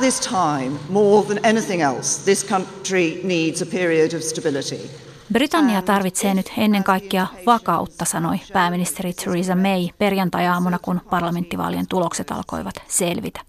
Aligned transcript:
This 0.00 0.20
time, 0.20 0.78
more 0.88 1.26
than 1.26 1.38
anything 1.44 1.82
else, 1.82 2.24
this 2.24 2.48
country 2.48 3.20
needs 3.24 3.62
a 3.62 3.66
period 3.66 4.12
of 4.16 4.22
stability. 4.22 4.90
Britannia 5.32 5.82
tarvitsee 5.82 6.34
nyt 6.34 6.52
ennen 6.58 6.84
kaikkea 6.84 7.26
vakautta, 7.46 8.04
sanoi 8.04 8.40
pääministeri 8.52 9.12
Theresa 9.12 9.54
May 9.54 9.88
perjantai-aamuna, 9.98 10.78
kun 10.78 11.00
parlamenttivaalien 11.10 11.86
tulokset 11.88 12.30
alkoivat 12.30 12.74
selvitä. 12.88 13.40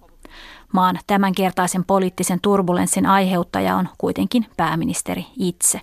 Maan 0.73 0.99
tämänkertaisen 1.07 1.85
poliittisen 1.85 2.39
turbulenssin 2.41 3.05
aiheuttaja 3.05 3.75
on 3.75 3.89
kuitenkin 3.97 4.45
pääministeri 4.57 5.25
itse. 5.39 5.81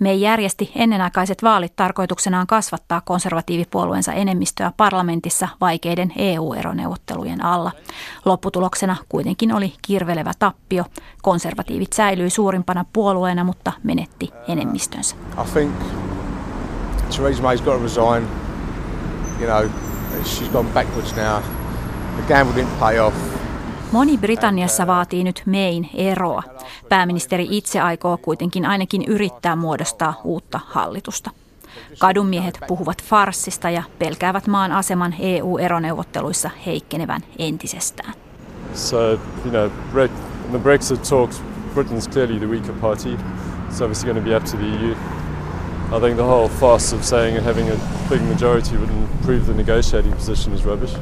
Me 0.00 0.14
järjesti 0.14 0.72
ennenaikaiset 0.74 1.42
vaalit 1.42 1.76
tarkoituksenaan 1.76 2.46
kasvattaa 2.46 3.00
konservatiivipuolueensa 3.00 4.12
enemmistöä 4.12 4.72
parlamentissa 4.76 5.48
vaikeiden 5.60 6.12
EU-eroneuvottelujen 6.16 7.44
alla. 7.44 7.72
Lopputuloksena 8.24 8.96
kuitenkin 9.08 9.52
oli 9.52 9.72
kirvelevä 9.82 10.32
tappio. 10.38 10.84
Konservatiivit 11.22 11.92
säilyi 11.92 12.30
suurimpana 12.30 12.84
puolueena, 12.92 13.44
mutta 13.44 13.72
menetti 13.82 14.30
enemmistönsä. 14.48 15.16
I 15.16 15.50
think 15.52 15.74
Theresa 17.16 17.42
May's 17.42 17.64
got 17.64 17.74
to 17.76 17.82
resign. 17.82 18.28
You 19.40 19.46
know, 19.46 19.70
she's 20.22 20.52
gone 20.52 20.68
backwards 20.74 21.16
now. 21.16 21.42
The 22.16 22.34
gamble 22.34 22.62
didn't 22.62 22.80
pay 22.80 22.98
off. 22.98 23.39
Moni 23.92 24.18
Britanniassa 24.18 24.86
vaatii 24.86 25.24
nyt 25.24 25.42
mein 25.46 25.90
eroa. 25.94 26.42
Pääministeri 26.88 27.46
itse 27.50 27.80
aikoo 27.80 28.16
kuitenkin 28.16 28.66
ainakin 28.66 29.04
yrittää 29.04 29.56
muodostaa 29.56 30.20
uutta 30.24 30.60
hallitusta. 30.66 31.30
Kadunmiehet 31.98 32.58
puhuvat 32.68 33.02
farssista 33.02 33.70
ja 33.70 33.82
pelkäävät 33.98 34.46
maan 34.46 34.72
aseman 34.72 35.14
EU-eroneuvotteluissa 35.18 36.50
heikkenevän 36.66 37.20
entisestään. 37.38 38.12
So, 38.74 38.96
you 39.44 39.50
know, 39.50 39.70
the 40.50 40.58
Brexit 40.58 41.02
talks, 41.02 41.42
Britain's 41.74 42.12
clearly 42.12 42.38
the 42.38 42.46
weaker 42.46 42.74
party. 42.80 43.14
It's 43.68 43.82
obviously 43.82 44.12
going 44.12 44.24
to 44.24 44.30
be 44.30 44.36
up 44.36 44.44
to 44.44 44.56
the 44.56 44.66
EU. 44.66 44.94
I 45.96 46.00
think 46.00 46.16
the 46.16 46.26
whole 46.26 46.48
farce 46.48 46.96
of 46.96 47.02
saying 47.02 47.36
and 47.36 47.46
having 47.46 47.70
a 47.70 47.76
big 48.10 48.22
majority 48.22 48.76
would 48.76 48.90
improve 48.90 49.46
the 49.46 49.54
negotiating 49.54 50.12
position 50.12 50.54
is 50.54 50.64
rubbish. 50.64 50.94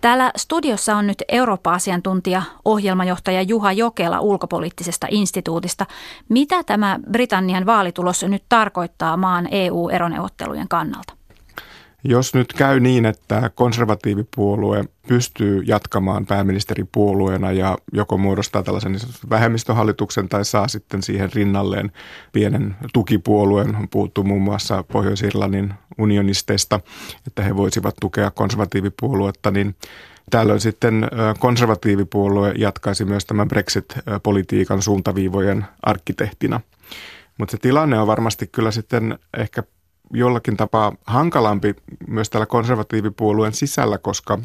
Täällä 0.00 0.32
studiossa 0.36 0.96
on 0.96 1.06
nyt 1.06 1.22
Eurooppa-asiantuntija, 1.28 2.42
ohjelmajohtaja 2.64 3.42
Juha 3.42 3.72
Jokela 3.72 4.20
ulkopoliittisesta 4.20 5.06
instituutista. 5.10 5.86
Mitä 6.28 6.62
tämä 6.62 7.00
Britannian 7.10 7.66
vaalitulos 7.66 8.22
nyt 8.22 8.44
tarkoittaa 8.48 9.16
maan 9.16 9.48
EU-eroneuvottelujen 9.50 10.68
kannalta? 10.68 11.15
Jos 12.04 12.34
nyt 12.34 12.52
käy 12.52 12.80
niin, 12.80 13.06
että 13.06 13.50
konservatiivipuolue 13.54 14.84
pystyy 15.08 15.62
jatkamaan 15.62 16.26
pääministeripuolueena 16.26 17.52
ja 17.52 17.78
joko 17.92 18.18
muodostaa 18.18 18.62
tällaisen 18.62 18.92
niin 18.92 19.02
vähemmistöhallituksen 19.30 20.28
tai 20.28 20.44
saa 20.44 20.68
sitten 20.68 21.02
siihen 21.02 21.32
rinnalleen 21.32 21.92
pienen 22.32 22.76
tukipuolueen, 22.92 23.76
on 23.76 23.88
puhuttu 23.88 24.24
muun 24.24 24.42
muassa 24.42 24.84
Pohjois-Irlannin 24.92 25.74
unionisteista, 25.98 26.80
että 27.26 27.42
he 27.42 27.56
voisivat 27.56 27.94
tukea 28.00 28.30
konservatiivipuoluetta, 28.30 29.50
niin 29.50 29.76
Tällöin 30.30 30.60
sitten 30.60 31.08
konservatiivipuolue 31.38 32.52
jatkaisi 32.58 33.04
myös 33.04 33.24
tämän 33.24 33.48
Brexit-politiikan 33.48 34.82
suuntaviivojen 34.82 35.64
arkkitehtina. 35.82 36.60
Mutta 37.38 37.52
se 37.52 37.58
tilanne 37.58 37.98
on 37.98 38.06
varmasti 38.06 38.46
kyllä 38.46 38.70
sitten 38.70 39.18
ehkä 39.38 39.62
jollakin 40.12 40.56
tapaa 40.56 40.92
hankalampi 41.06 41.74
myös 42.08 42.30
täällä 42.30 42.46
konservatiivipuolueen 42.46 43.52
sisällä, 43.52 43.98
koska 43.98 44.38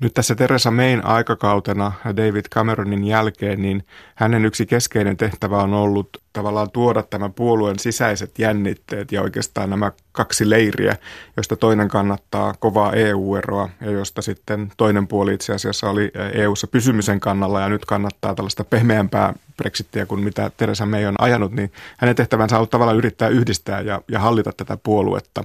nyt 0.00 0.14
tässä 0.14 0.34
Teresa 0.34 0.70
Mayn 0.70 1.06
aikakautena 1.06 1.92
David 2.04 2.44
Cameronin 2.54 3.04
jälkeen, 3.04 3.62
niin 3.62 3.86
hänen 4.14 4.44
yksi 4.44 4.66
keskeinen 4.66 5.16
tehtävä 5.16 5.62
on 5.62 5.74
ollut 5.74 6.21
tavallaan 6.32 6.70
tuoda 6.70 7.02
tämän 7.02 7.32
puolueen 7.32 7.78
sisäiset 7.78 8.38
jännitteet 8.38 9.12
ja 9.12 9.22
oikeastaan 9.22 9.70
nämä 9.70 9.92
kaksi 10.12 10.50
leiriä, 10.50 10.96
joista 11.36 11.56
toinen 11.56 11.88
kannattaa 11.88 12.54
kovaa 12.58 12.92
EU-eroa 12.92 13.68
ja 13.80 13.90
josta 13.90 14.22
sitten 14.22 14.72
toinen 14.76 15.06
puoli 15.06 15.34
itse 15.34 15.54
asiassa 15.54 15.90
oli 15.90 16.12
EU-ssa 16.32 16.66
pysymisen 16.66 17.20
kannalla 17.20 17.60
ja 17.60 17.68
nyt 17.68 17.84
kannattaa 17.84 18.34
tällaista 18.34 18.64
pehmeämpää 18.64 19.34
Brexittiä 19.56 20.06
kuin 20.06 20.24
mitä 20.24 20.50
Teresa 20.56 20.86
May 20.86 21.06
on 21.06 21.14
ajanut, 21.18 21.52
niin 21.52 21.72
hänen 21.96 22.16
tehtävänsä 22.16 22.58
on 22.58 22.68
tavallaan 22.68 22.96
yrittää 22.96 23.28
yhdistää 23.28 23.80
ja, 23.80 24.02
ja 24.08 24.18
hallita 24.18 24.52
tätä 24.56 24.78
puoluetta. 24.82 25.44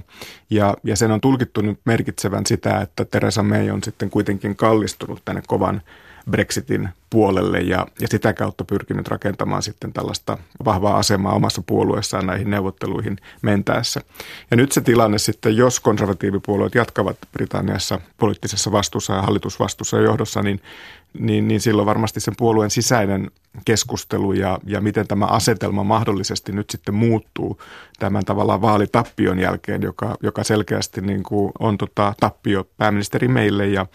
Ja, 0.50 0.76
ja 0.84 0.96
sen 0.96 1.10
on 1.10 1.20
tulkittu 1.20 1.60
nyt 1.60 1.78
merkitsevän 1.84 2.46
sitä, 2.46 2.80
että 2.80 3.04
Teresa 3.04 3.42
May 3.42 3.70
on 3.70 3.82
sitten 3.82 4.10
kuitenkin 4.10 4.56
kallistunut 4.56 5.22
tänne 5.24 5.42
kovan 5.46 5.82
Brexitin 6.30 6.88
puolelle 7.10 7.60
ja, 7.60 7.86
ja 8.00 8.08
sitä 8.10 8.32
kautta 8.32 8.64
pyrkinyt 8.64 9.08
rakentamaan 9.08 9.62
sitten 9.62 9.92
tällaista 9.92 10.38
vahvaa 10.64 10.96
asemaa 10.96 11.32
omassa 11.32 11.62
puolueessaan 11.66 12.26
näihin 12.26 12.50
neuvotteluihin 12.50 13.16
mentäessä. 13.42 14.00
Ja 14.50 14.56
nyt 14.56 14.72
se 14.72 14.80
tilanne 14.80 15.18
sitten, 15.18 15.56
jos 15.56 15.80
konservatiivipuolueet 15.80 16.74
jatkavat 16.74 17.16
Britanniassa 17.32 18.00
poliittisessa 18.16 18.72
vastuussa 18.72 19.14
ja 19.14 19.22
hallitusvastuussa 19.22 19.96
ja 19.96 20.02
johdossa, 20.02 20.42
niin 20.42 20.60
niin, 21.12 21.48
niin 21.48 21.60
silloin 21.60 21.86
varmasti 21.86 22.20
sen 22.20 22.34
puolueen 22.36 22.70
sisäinen 22.70 23.30
keskustelu 23.64 24.32
ja, 24.32 24.58
ja 24.66 24.80
miten 24.80 25.06
tämä 25.06 25.24
asetelma 25.24 25.84
mahdollisesti 25.84 26.52
nyt 26.52 26.70
sitten 26.70 26.94
muuttuu 26.94 27.60
tämän 27.98 28.24
tavallaan 28.24 28.60
vaalitappion 28.60 29.38
jälkeen, 29.38 29.82
joka, 29.82 30.16
joka 30.22 30.44
selkeästi 30.44 31.00
niin 31.00 31.22
kuin 31.22 31.52
on 31.58 31.78
tota, 31.78 32.14
tappio 32.20 32.68
pääministeri 32.76 33.28
meille 33.28 33.66
ja, 33.66 33.86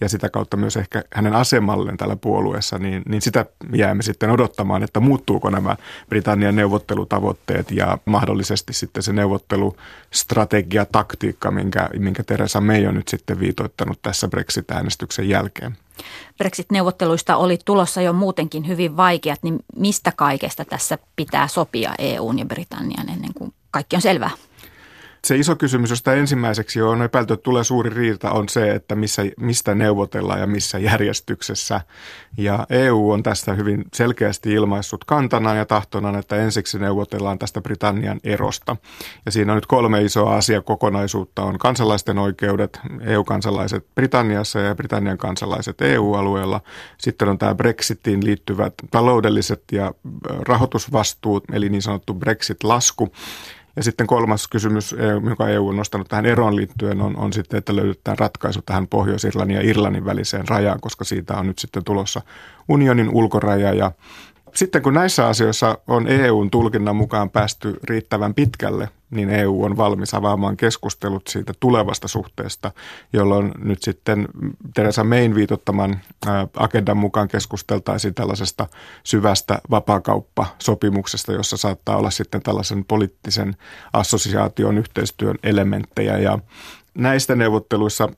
ja 0.00 0.08
sitä 0.08 0.28
kautta 0.28 0.56
myös 0.56 0.76
ehkä 0.76 1.04
hänen 1.14 1.34
asemalleen 1.34 1.96
tällä 1.96 2.16
puolueessa, 2.60 2.78
niin, 2.78 3.02
niin 3.08 3.22
sitä 3.22 3.46
jäämme 3.74 4.02
sitten 4.02 4.30
odottamaan, 4.30 4.82
että 4.82 5.00
muuttuuko 5.00 5.50
nämä 5.50 5.76
Britannian 6.08 6.56
neuvottelutavoitteet 6.56 7.70
ja 7.70 7.98
mahdollisesti 8.04 8.72
sitten 8.72 9.02
se 9.02 9.12
neuvottelustrategia, 9.12 10.84
taktiikka, 10.84 11.50
minkä, 11.50 11.88
minkä 11.98 12.22
Teresa 12.22 12.60
May 12.60 12.86
on 12.86 12.94
nyt 12.94 13.08
sitten 13.08 13.40
viitoittanut 13.40 13.98
tässä 14.02 14.28
Brexit-äänestyksen 14.28 15.28
jälkeen. 15.28 15.76
Brexit-neuvotteluista 16.38 17.36
oli 17.36 17.58
tulossa 17.64 18.00
jo 18.00 18.12
muutenkin 18.12 18.68
hyvin 18.68 18.96
vaikeat, 18.96 19.42
niin 19.42 19.58
mistä 19.76 20.12
kaikesta 20.16 20.64
tässä 20.64 20.98
pitää 21.16 21.48
sopia 21.48 21.94
EUn 21.98 22.38
ja 22.38 22.44
Britannian 22.44 23.08
ennen 23.08 23.34
kuin 23.34 23.52
kaikki 23.70 23.96
on 23.96 24.02
selvää? 24.02 24.30
Se 25.24 25.36
iso 25.36 25.56
kysymys, 25.56 25.90
josta 25.90 26.14
ensimmäiseksi 26.14 26.82
on 26.82 27.02
epäilty, 27.02 27.34
että 27.34 27.44
tulee 27.44 27.64
suuri 27.64 27.90
riita, 27.90 28.30
on 28.30 28.48
se, 28.48 28.70
että 28.70 28.94
missä, 28.94 29.22
mistä 29.40 29.74
neuvotellaan 29.74 30.40
ja 30.40 30.46
missä 30.46 30.78
järjestyksessä. 30.78 31.80
Ja 32.36 32.66
EU 32.70 33.10
on 33.10 33.22
tästä 33.22 33.54
hyvin 33.54 33.84
selkeästi 33.94 34.52
ilmaissut 34.52 35.04
kantana 35.04 35.54
ja 35.54 35.66
tahtona, 35.66 36.18
että 36.18 36.36
ensiksi 36.36 36.78
neuvotellaan 36.78 37.38
tästä 37.38 37.60
Britannian 37.60 38.20
erosta. 38.24 38.76
Ja 39.26 39.32
siinä 39.32 39.52
on 39.52 39.56
nyt 39.56 39.66
kolme 39.66 40.02
isoa 40.02 40.36
asiakokonaisuutta. 40.36 41.42
On 41.42 41.58
kansalaisten 41.58 42.18
oikeudet, 42.18 42.80
EU-kansalaiset 43.00 43.86
Britanniassa 43.94 44.60
ja 44.60 44.74
Britannian 44.74 45.18
kansalaiset 45.18 45.80
EU-alueella. 45.80 46.60
Sitten 46.98 47.28
on 47.28 47.38
tämä 47.38 47.54
Brexitiin 47.54 48.26
liittyvät 48.26 48.74
taloudelliset 48.90 49.62
ja 49.72 49.94
rahoitusvastuut, 50.48 51.44
eli 51.52 51.68
niin 51.68 51.82
sanottu 51.82 52.14
Brexit-lasku. 52.14 53.12
Ja 53.76 53.82
sitten 53.82 54.06
kolmas 54.06 54.48
kysymys, 54.48 54.92
e 54.92 54.96
joka 55.28 55.48
EU 55.48 55.68
on 55.68 55.76
nostanut 55.76 56.08
tähän 56.08 56.26
eroon 56.26 56.56
liittyen, 56.56 57.00
on, 57.00 57.16
on 57.16 57.32
sitten, 57.32 57.58
että 57.58 57.76
löydetään 57.76 58.18
ratkaisu 58.18 58.62
tähän 58.62 58.86
Pohjois-Irlannin 58.86 59.56
ja 59.56 59.62
Irlannin 59.62 60.04
väliseen 60.04 60.48
rajaan, 60.48 60.80
koska 60.80 61.04
siitä 61.04 61.36
on 61.36 61.46
nyt 61.46 61.58
sitten 61.58 61.84
tulossa 61.84 62.22
unionin 62.68 63.10
ulkoraja. 63.10 63.72
Ja 63.72 63.92
sitten 64.54 64.82
kun 64.82 64.94
näissä 64.94 65.26
asioissa 65.26 65.78
on 65.86 66.08
EUn 66.08 66.50
tulkinnan 66.50 66.96
mukaan 66.96 67.30
päästy 67.30 67.76
riittävän 67.84 68.34
pitkälle, 68.34 68.88
niin 69.10 69.30
EU 69.30 69.64
on 69.64 69.76
valmis 69.76 70.14
avaamaan 70.14 70.56
keskustelut 70.56 71.26
siitä 71.26 71.52
tulevasta 71.60 72.08
suhteesta, 72.08 72.72
jolloin 73.12 73.52
nyt 73.58 73.82
sitten 73.82 74.28
Teresa 74.74 75.04
Mayn 75.04 75.34
viitottaman 75.34 76.00
agendan 76.56 76.96
mukaan 76.96 77.28
keskusteltaisiin 77.28 78.14
tällaisesta 78.14 78.66
syvästä 79.04 79.58
vapaakauppasopimuksesta, 79.70 81.32
jossa 81.32 81.56
saattaa 81.56 81.96
olla 81.96 82.10
sitten 82.10 82.42
tällaisen 82.42 82.84
poliittisen 82.84 83.56
assosiaation 83.92 84.78
yhteistyön 84.78 85.38
elementtejä. 85.42 86.18
Ja 86.18 86.38
näistä 86.94 87.34
neuvotteluissa 87.34 88.08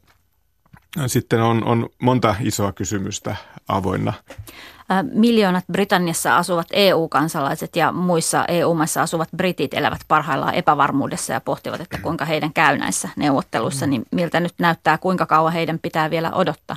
sitten 1.07 1.43
on, 1.43 1.65
on 1.65 1.89
monta 2.03 2.35
isoa 2.41 2.73
kysymystä 2.73 3.37
avoinna. 3.69 4.13
Miljoonat 5.15 5.65
Britanniassa 5.73 6.37
asuvat 6.37 6.67
EU-kansalaiset 6.73 7.77
ja 7.77 7.93
muissa 7.93 8.45
EU-maissa 8.49 9.03
asuvat 9.03 9.29
britit 9.37 9.75
elävät 9.75 10.01
parhaillaan 10.09 10.55
epävarmuudessa 10.55 11.33
ja 11.33 11.41
pohtivat, 11.41 11.81
että 11.81 11.99
kuinka 11.99 12.25
heidän 12.25 12.53
käy 12.53 12.79
näissä 12.79 13.09
neuvotteluissa. 13.17 13.87
Niin 13.87 14.03
miltä 14.11 14.41
nyt 14.41 14.55
näyttää, 14.59 14.99
kuinka 14.99 15.27
kauan 15.27 15.53
heidän 15.53 15.79
pitää 15.79 16.11
vielä 16.11 16.31
odottaa? 16.33 16.77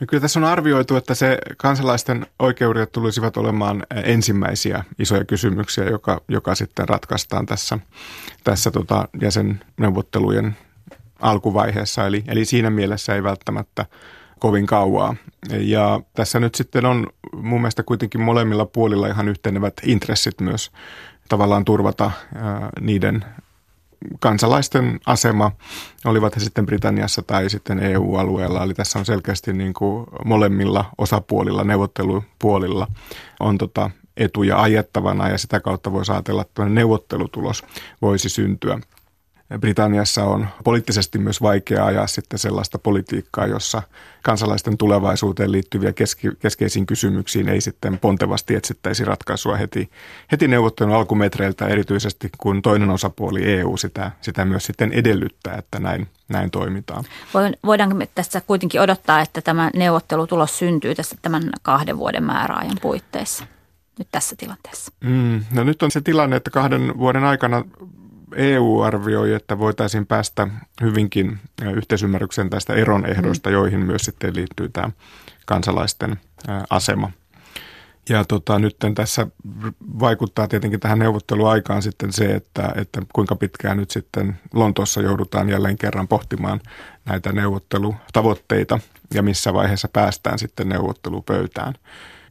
No 0.00 0.06
kyllä 0.06 0.20
tässä 0.20 0.40
on 0.40 0.44
arvioitu, 0.44 0.96
että 0.96 1.14
se 1.14 1.38
kansalaisten 1.56 2.26
oikeudet 2.38 2.92
tulisivat 2.92 3.36
olemaan 3.36 3.86
ensimmäisiä 4.04 4.84
isoja 4.98 5.24
kysymyksiä, 5.24 5.84
joka, 5.84 6.20
joka 6.28 6.54
sitten 6.54 6.88
ratkaistaan 6.88 7.46
tässä, 7.46 7.78
tässä 8.44 8.70
tota 8.70 9.08
jäsenneuvottelujen 9.20 10.56
alkuvaiheessa. 11.22 12.06
Eli, 12.06 12.24
eli 12.26 12.44
siinä 12.44 12.70
mielessä 12.70 13.14
ei 13.14 13.22
välttämättä 13.22 13.86
kovin 14.38 14.66
kauaa. 14.66 15.16
Ja 15.50 16.00
tässä 16.14 16.40
nyt 16.40 16.54
sitten 16.54 16.84
on 16.86 17.06
mun 17.36 17.60
mielestä 17.60 17.82
kuitenkin 17.82 18.20
molemmilla 18.20 18.66
puolilla 18.66 19.06
ihan 19.06 19.28
yhtenevät 19.28 19.74
intressit 19.84 20.40
myös 20.40 20.70
tavallaan 21.28 21.64
turvata 21.64 22.10
niiden 22.80 23.24
kansalaisten 24.20 25.00
asema, 25.06 25.52
olivat 26.04 26.36
he 26.36 26.40
sitten 26.40 26.66
Britanniassa 26.66 27.22
tai 27.22 27.50
sitten 27.50 27.78
EU-alueella. 27.78 28.62
Eli 28.62 28.74
tässä 28.74 28.98
on 28.98 29.04
selkeästi 29.04 29.52
niin 29.52 29.74
kuin 29.74 30.06
molemmilla 30.24 30.84
osapuolilla, 30.98 31.64
neuvottelupuolilla 31.64 32.86
on 33.40 33.58
tota 33.58 33.90
etuja 34.16 34.62
ajettavana 34.62 35.28
ja 35.28 35.38
sitä 35.38 35.60
kautta 35.60 35.92
voi 35.92 36.02
ajatella, 36.08 36.42
että 36.42 36.64
neuvottelutulos 36.64 37.64
voisi 38.02 38.28
syntyä. 38.28 38.78
Britanniassa 39.60 40.24
on 40.24 40.48
poliittisesti 40.64 41.18
myös 41.18 41.42
vaikea 41.42 41.86
ajaa 41.86 42.06
sitten 42.06 42.38
sellaista 42.38 42.78
politiikkaa, 42.78 43.46
jossa 43.46 43.82
kansalaisten 44.22 44.78
tulevaisuuteen 44.78 45.52
liittyviä 45.52 45.92
keski, 45.92 46.28
keskeisiin 46.38 46.86
kysymyksiin 46.86 47.48
ei 47.48 47.60
sitten 47.60 47.98
pontevasti 47.98 48.54
etsittäisi 48.54 49.04
ratkaisua 49.04 49.56
heti, 49.56 49.90
heti 50.32 50.48
neuvottelun 50.48 50.94
alkumetreiltä, 50.94 51.66
erityisesti 51.66 52.30
kun 52.38 52.62
toinen 52.62 52.90
osapuoli 52.90 53.42
EU 53.44 53.76
sitä, 53.76 54.10
sitä 54.20 54.44
myös 54.44 54.66
sitten 54.66 54.92
edellyttää, 54.92 55.56
että 55.56 55.78
näin, 55.78 56.08
näin 56.28 56.50
toimitaan. 56.50 57.04
Voidaanko 57.66 57.96
me 57.96 58.08
tässä 58.14 58.40
kuitenkin 58.40 58.80
odottaa, 58.80 59.20
että 59.20 59.40
tämä 59.40 59.70
neuvottelutulos 59.74 60.58
syntyy 60.58 60.94
tässä 60.94 61.16
tämän 61.22 61.42
kahden 61.62 61.98
vuoden 61.98 62.24
määräajan 62.24 62.78
puitteissa? 62.82 63.44
nyt 63.98 64.08
tässä 64.12 64.36
tilanteessa? 64.36 64.92
Mm, 65.00 65.44
no 65.54 65.64
nyt 65.64 65.82
on 65.82 65.90
se 65.90 66.00
tilanne, 66.00 66.36
että 66.36 66.50
kahden 66.50 66.98
vuoden 66.98 67.24
aikana 67.24 67.64
EU 68.36 68.80
arvioi, 68.80 69.34
että 69.34 69.58
voitaisiin 69.58 70.06
päästä 70.06 70.48
hyvinkin 70.80 71.38
yhteisymmärrykseen 71.74 72.50
tästä 72.50 72.74
eron 72.74 73.06
ehdoista, 73.06 73.50
mm. 73.50 73.54
joihin 73.54 73.80
myös 73.80 74.02
sitten 74.02 74.36
liittyy 74.36 74.68
tämä 74.68 74.90
kansalaisten 75.46 76.16
asema. 76.70 77.10
Ja 78.08 78.24
tota, 78.24 78.58
nyt 78.58 78.76
tässä 78.94 79.26
vaikuttaa 80.00 80.48
tietenkin 80.48 80.80
tähän 80.80 80.98
neuvotteluaikaan 80.98 81.82
sitten 81.82 82.12
se, 82.12 82.24
että, 82.24 82.72
että 82.76 83.02
kuinka 83.12 83.36
pitkään 83.36 83.76
nyt 83.76 83.90
sitten 83.90 84.38
Lontoossa 84.54 85.02
joudutaan 85.02 85.48
jälleen 85.48 85.78
kerran 85.78 86.08
pohtimaan 86.08 86.60
näitä 87.04 87.32
neuvottelutavoitteita 87.32 88.78
ja 89.14 89.22
missä 89.22 89.54
vaiheessa 89.54 89.88
päästään 89.92 90.38
sitten 90.38 90.68
neuvottelupöytään. 90.68 91.74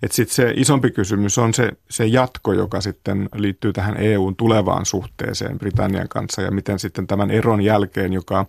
Että 0.04 0.16
sitten 0.16 0.36
se 0.36 0.54
isompi 0.56 0.92
kysymys 0.92 1.38
on 1.38 1.54
se, 1.54 1.72
se 1.90 2.06
jatko, 2.06 2.54
joka 2.54 2.82
sitten 2.82 3.30
liittyy 3.36 3.74
tähän 3.74 3.98
EUn 3.98 4.36
tulevaan 4.36 4.86
suhteeseen 4.86 5.60
Britannian 5.60 6.10
kanssa 6.10 6.42
ja 6.42 6.52
miten 6.52 6.80
sitten 6.80 7.08
tämän 7.08 7.32
eron 7.32 7.62
jälkeen, 7.62 8.14
joka 8.14 8.46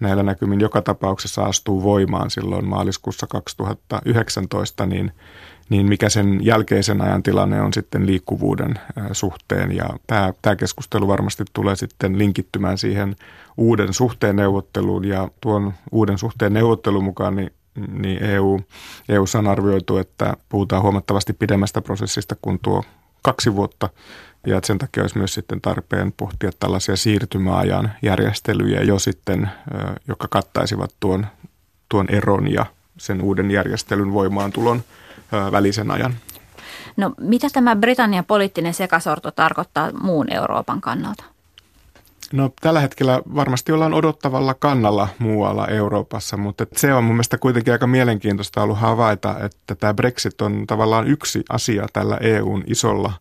näillä 0.00 0.22
näkymin 0.22 0.60
joka 0.60 0.82
tapauksessa 0.82 1.42
astuu 1.42 1.82
voimaan 1.82 2.30
silloin 2.30 2.64
maaliskuussa 2.64 3.26
2019, 3.26 4.86
niin, 4.86 5.12
niin 5.68 5.86
mikä 5.86 6.08
sen 6.08 6.44
jälkeisen 6.44 7.00
ajan 7.00 7.22
tilanne 7.22 7.60
on 7.60 7.72
sitten 7.72 8.06
liikkuvuuden 8.06 8.74
suhteen. 9.12 9.76
Ja 9.76 9.90
tämä, 10.06 10.32
tämä 10.42 10.56
keskustelu 10.56 11.08
varmasti 11.08 11.44
tulee 11.52 11.76
sitten 11.76 12.18
linkittymään 12.18 12.78
siihen 12.78 13.16
uuden 13.56 13.92
suhteen 13.92 14.36
neuvotteluun 14.36 15.04
ja 15.04 15.28
tuon 15.40 15.74
uuden 15.92 16.18
suhteen 16.18 16.52
neuvottelun 16.52 17.04
mukaan 17.04 17.36
niin 17.36 17.50
niin 17.88 18.22
EU, 18.22 18.60
EU 19.08 19.24
on 19.38 19.46
arvioitu, 19.46 19.96
että 19.96 20.36
puhutaan 20.48 20.82
huomattavasti 20.82 21.32
pidemmästä 21.32 21.82
prosessista 21.82 22.36
kuin 22.42 22.58
tuo 22.62 22.84
kaksi 23.22 23.54
vuotta. 23.54 23.88
Ja 24.46 24.60
sen 24.64 24.78
takia 24.78 25.02
olisi 25.02 25.18
myös 25.18 25.34
sitten 25.34 25.60
tarpeen 25.60 26.12
pohtia 26.16 26.50
tällaisia 26.60 26.96
siirtymäajan 26.96 27.92
järjestelyjä 28.02 28.82
jo 28.82 28.98
sitten, 28.98 29.50
jotka 30.08 30.28
kattaisivat 30.30 30.90
tuon, 31.00 31.26
tuon 31.88 32.06
eron 32.10 32.52
ja 32.52 32.66
sen 32.98 33.22
uuden 33.22 33.50
järjestelyn 33.50 34.12
voimaantulon 34.12 34.82
välisen 35.52 35.90
ajan. 35.90 36.14
No 36.96 37.14
mitä 37.20 37.46
tämä 37.52 37.76
Britannian 37.76 38.24
poliittinen 38.24 38.74
sekasorto 38.74 39.30
tarkoittaa 39.30 39.92
muun 39.92 40.32
Euroopan 40.32 40.80
kannalta? 40.80 41.24
No 42.32 42.50
tällä 42.60 42.80
hetkellä 42.80 43.22
varmasti 43.34 43.72
ollaan 43.72 43.94
odottavalla 43.94 44.54
kannalla 44.54 45.08
muualla 45.18 45.66
Euroopassa, 45.66 46.36
mutta 46.36 46.66
se 46.76 46.94
on 46.94 47.04
mun 47.04 47.14
mielestä 47.14 47.38
kuitenkin 47.38 47.72
aika 47.72 47.86
mielenkiintoista 47.86 48.62
ollut 48.62 48.78
havaita, 48.78 49.34
että 49.44 49.74
tämä 49.74 49.94
Brexit 49.94 50.40
on 50.40 50.64
tavallaan 50.66 51.06
yksi 51.06 51.44
asia 51.48 51.86
tällä 51.92 52.16
EUn 52.20 52.64
isolla 52.66 53.12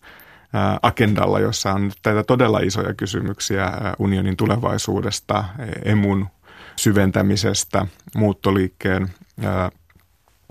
agendalla, 0.82 1.40
jossa 1.40 1.74
on 1.74 1.84
nyt 1.84 1.98
näitä 2.06 2.24
todella 2.24 2.60
isoja 2.60 2.94
kysymyksiä 2.94 3.72
unionin 4.00 4.38
tulevaisuudesta, 4.38 5.44
emun 5.86 6.28
syventämisestä, 6.76 7.86
muuttoliikkeen 8.16 9.10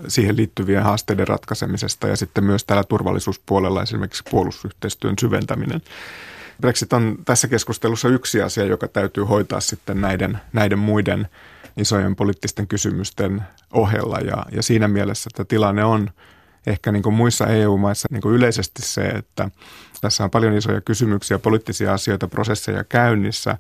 siihen 0.09 0.37
liittyvien 0.37 0.83
haasteiden 0.83 1.29
ratkaisemisesta 1.29 2.09
ja 2.09 2.17
sitten 2.17 2.45
myös 2.45 2.65
täällä 2.65 2.85
turvallisuuspuolella 2.85 3.83
esimerkiksi 3.83 4.23
puolustusyhteistyön 4.31 5.15
syventäminen. 5.21 5.81
Brexit 6.61 6.93
on 6.93 7.19
tässä 7.25 7.49
keskustelussa 7.49 8.09
yksi 8.09 8.43
asia, 8.43 8.65
joka 8.65 8.89
täytyy 8.89 9.25
hoitaa 9.25 9.61
sitten 9.61 10.01
näiden, 10.01 10.39
näiden 10.53 10.79
muiden 10.79 11.29
isojen 11.77 12.17
poliittisten 12.17 12.67
kysymysten 12.67 13.43
ohella. 13.73 14.19
Ja, 14.19 14.47
ja 14.53 14.63
siinä 14.63 14.89
mielessä 14.89 15.31
että 15.33 15.45
tilanne 15.45 15.85
on 15.85 16.11
ehkä 16.67 16.93
niin 16.93 17.03
kuin 17.03 17.15
muissa 17.15 17.47
EU-maissa 17.47 18.09
niin 18.11 18.23
kuin 18.23 18.35
yleisesti 18.35 18.83
se, 18.83 19.03
että 19.03 19.51
tässä 20.01 20.25
on 20.25 20.31
paljon 20.31 20.57
isoja 20.57 20.81
kysymyksiä, 20.81 21.39
poliittisia 21.39 21.95
asioita, 21.95 22.29
prosesseja 22.29 22.85
käynnissä. 22.85 23.59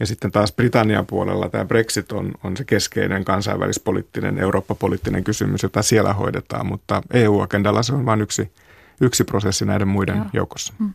Ja 0.00 0.06
sitten 0.06 0.32
taas 0.32 0.52
Britannian 0.52 1.06
puolella 1.06 1.48
tämä 1.48 1.64
Brexit 1.64 2.12
on, 2.12 2.32
on 2.44 2.56
se 2.56 2.64
keskeinen 2.64 3.24
kansainvälispoliittinen, 3.24 4.38
Eurooppa-poliittinen 4.38 5.24
kysymys, 5.24 5.62
jota 5.62 5.82
siellä 5.82 6.12
hoidetaan. 6.12 6.66
Mutta 6.66 7.02
EU-agendalla 7.12 7.82
se 7.82 7.94
on 7.94 8.06
vain 8.06 8.20
yksi, 8.20 8.52
yksi 9.00 9.24
prosessi 9.24 9.64
näiden 9.64 9.88
muiden 9.88 10.16
Joo. 10.16 10.26
joukossa. 10.32 10.74
Hmm. 10.78 10.94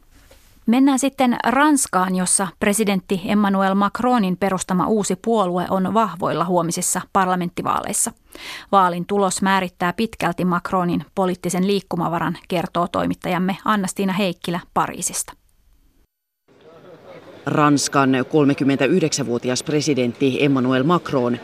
Mennään 0.65 0.99
sitten 0.99 1.37
Ranskaan, 1.47 2.15
jossa 2.15 2.47
presidentti 2.59 3.21
Emmanuel 3.25 3.75
Macronin 3.75 4.37
perustama 4.37 4.87
uusi 4.87 5.15
puolue 5.15 5.65
on 5.69 5.93
vahvoilla 5.93 6.45
huomisissa 6.45 7.01
parlamenttivaaleissa. 7.13 8.11
Vaalin 8.71 9.05
tulos 9.05 9.41
määrittää 9.41 9.93
pitkälti 9.93 10.45
Macronin 10.45 11.05
poliittisen 11.15 11.67
liikkumavaran, 11.67 12.37
kertoo 12.47 12.87
toimittajamme 12.87 13.57
Annastiina 13.65 14.13
Heikkilä 14.13 14.59
Pariisista. 14.73 15.33
Ranskan 17.45 18.09
39-vuotias 18.13 19.63
presidentti 19.63 20.43
Emmanuel 20.43 20.83
Macron 20.83 21.37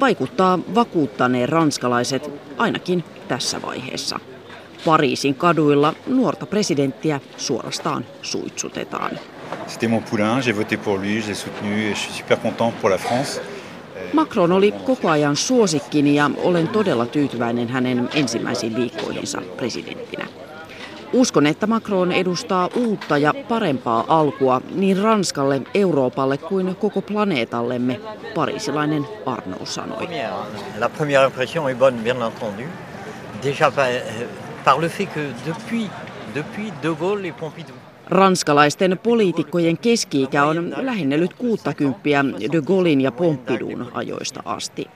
vaikuttaa 0.00 0.58
vakuuttaneen 0.74 1.48
ranskalaiset 1.48 2.30
ainakin 2.56 3.04
tässä 3.28 3.62
vaiheessa. 3.62 4.20
Pariisin 4.84 5.34
kaduilla 5.34 5.94
nuorta 6.06 6.46
presidenttiä 6.46 7.20
suorastaan 7.36 8.04
suitsutetaan. 8.22 9.10
C'était 9.66 9.88
mon 9.88 10.02
poulain, 10.02 10.42
j'ai 10.42 10.56
voté 10.56 10.76
pour 10.76 10.98
lui, 10.98 11.22
j'ai 11.22 11.34
soutenu 11.34 11.90
et 11.90 11.94
je 11.94 12.00
suis 12.00 12.18
super 12.18 12.38
content 12.38 12.72
pour 12.80 12.90
la 12.90 12.98
France. 12.98 13.40
Macron 14.12 14.52
oli 14.52 14.72
koko 14.72 15.10
ajan 15.10 15.36
suosikkini 15.36 16.14
ja 16.14 16.30
olen 16.36 16.68
todella 16.68 17.06
tyytyväinen 17.06 17.68
hänen 17.68 18.08
ensimmäisiin 18.14 18.76
viikkoihinsa 18.76 19.42
presidenttinä. 19.56 20.26
Uskon, 21.12 21.46
että 21.46 21.66
Macron 21.66 22.12
edustaa 22.12 22.68
uutta 22.76 23.18
ja 23.18 23.34
parempaa 23.48 24.04
alkua 24.08 24.60
niin 24.74 24.96
Ranskalle, 24.96 25.62
Euroopalle 25.74 26.38
kuin 26.38 26.76
koko 26.76 27.02
planeetallemme, 27.02 28.00
parisilainen 28.34 29.06
Arnaud 29.26 29.66
sanoi. 29.66 30.08
La 30.78 30.88
première 30.88 31.26
impression 31.26 31.68
est 31.68 31.78
bonne, 31.78 32.02
bien 32.02 32.22
entendu. 32.22 32.62
Déjà 33.42 33.72
par 34.64 34.80
le 34.80 34.88
fait 34.88 35.06
que 35.06 35.20
depuis, 35.46 35.90
depuis 36.34 36.72
De 36.82 36.94
Gaulle 36.94 37.24
et 37.24 37.36
Pompidou, 37.36 37.74
Ranskalaisten 38.06 38.98
poliitikkojen 39.02 39.78
keski-ikä 39.78 40.44
on 40.44 40.74
lähennellyt 40.76 41.34
60 41.34 41.98
De 42.52 42.62
Gaullein 42.62 43.00
ja 43.00 43.12
Pompidun 43.12 43.90
ajoista 43.94 44.42
asti. 44.44 44.86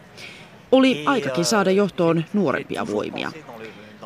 Oli 0.72 1.02
aikakin 1.06 1.44
saada 1.44 1.70
johtoon 1.70 2.24
nuorempia 2.32 2.86
voimia. 2.86 3.32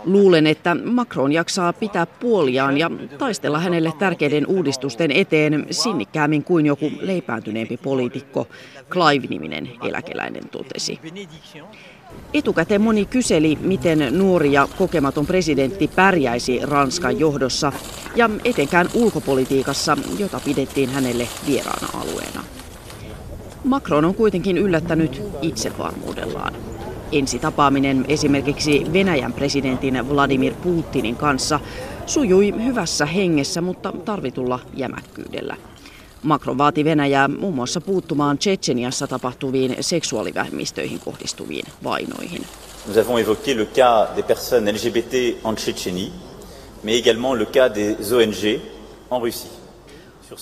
Luulen, 0.05 0.47
että 0.47 0.77
Macron 0.85 1.33
jaksaa 1.33 1.73
pitää 1.73 2.07
puoliaan 2.07 2.79
ja 2.79 2.91
taistella 3.19 3.59
hänelle 3.59 3.93
tärkeiden 3.99 4.47
uudistusten 4.47 5.11
eteen 5.11 5.67
sinnikkäämmin 5.71 6.45
kuin 6.45 6.67
joku 6.67 6.93
leipääntyneempi 7.01 7.77
poliitikko, 7.77 8.49
Clive-niminen 8.91 9.71
eläkeläinen 9.83 10.49
totesi. 10.49 11.01
Etukäteen 12.35 12.81
moni 12.81 13.05
kyseli, 13.07 13.59
miten 13.61 14.19
nuori 14.19 14.53
ja 14.53 14.69
kokematon 14.79 15.27
presidentti 15.27 15.89
pärjäisi 15.89 16.61
Ranskan 16.63 17.21
johdossa 17.21 17.73
ja 18.17 18.31
etenkään 18.45 18.89
ulkopolitiikassa, 18.95 19.97
jota 20.19 20.41
pidettiin 20.45 20.91
hänelle 20.91 21.29
vieraana 21.47 21.89
alueena. 21.95 22.45
Macron 23.65 24.05
on 24.05 24.15
kuitenkin 24.15 24.59
yllättänyt 24.59 25.23
itsevarmuudellaan. 25.43 26.55
Ensi 27.13 27.39
tapaaminen 27.39 28.05
esimerkiksi 28.09 28.87
Venäjän 28.93 29.33
presidentin 29.33 30.09
Vladimir 30.09 30.55
Putinin 30.55 31.17
kanssa 31.17 31.61
sujui 32.07 32.55
hyvässä 32.65 33.07
hengessä, 33.07 33.61
mutta 33.61 33.93
tarvitulla 34.05 34.61
jämäkkyydellä. 34.75 35.57
Macron 36.23 36.59
vaati 36.59 36.85
Venäjää 36.85 37.29
muun 37.29 37.55
muassa 37.55 37.81
puuttumaan 37.81 38.39
Tsetseniassa 38.39 39.07
tapahtuviin 39.07 39.77
seksuaalivähemmistöihin 39.81 41.01
kohdistuviin 41.01 41.67
vainoihin. 41.85 42.47
Nous 42.87 42.99
avons 42.99 43.21
évoqué 43.21 43.55
le 43.55 43.67
cas 43.67 44.17
des 44.17 44.27
personnes 44.27 44.75
LGBT 44.75 45.45
en 45.45 45.55
Tchétchénie, 45.55 46.13
mais 46.83 46.99
également 46.99 47.39
le 47.39 47.47
cas 47.47 47.75
des 47.75 48.13
ONG 48.13 48.61
en 49.11 49.23
Russie. 49.23 49.51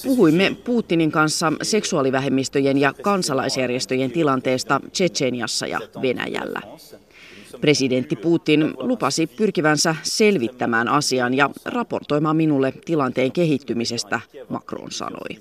Puhuimme 0.02 0.56
Putinin 0.64 1.10
kanssa 1.10 1.52
seksuaalivähemmistöjen 1.62 2.78
ja 2.78 2.92
kansalaisjärjestöjen 3.02 4.10
tilanteesta 4.10 4.80
Tsetseeniassa 4.92 5.66
ja 5.66 5.80
Venäjällä. 6.02 6.60
Presidentti 7.60 8.16
Putin 8.16 8.74
lupasi 8.78 9.26
pyrkivänsä 9.26 9.96
selvittämään 10.02 10.88
asian 10.88 11.34
ja 11.34 11.50
raportoimaan 11.64 12.36
minulle 12.36 12.72
tilanteen 12.84 13.32
kehittymisestä, 13.32 14.20
Macron 14.48 14.90
sanoi. 14.90 15.38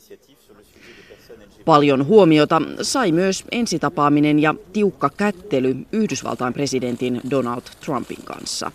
Paljon 1.66 2.06
huomiota 2.06 2.62
sai 2.82 3.12
myös 3.12 3.44
ensitapaaminen 3.52 4.40
ja 4.40 4.56
tiukka 4.74 5.10
kättely 5.18 5.76
Yhdysvaltain 5.92 6.54
presidentin 6.54 7.22
Donald 7.30 7.62
Trumpin 7.86 8.24
kanssa. 8.26 8.72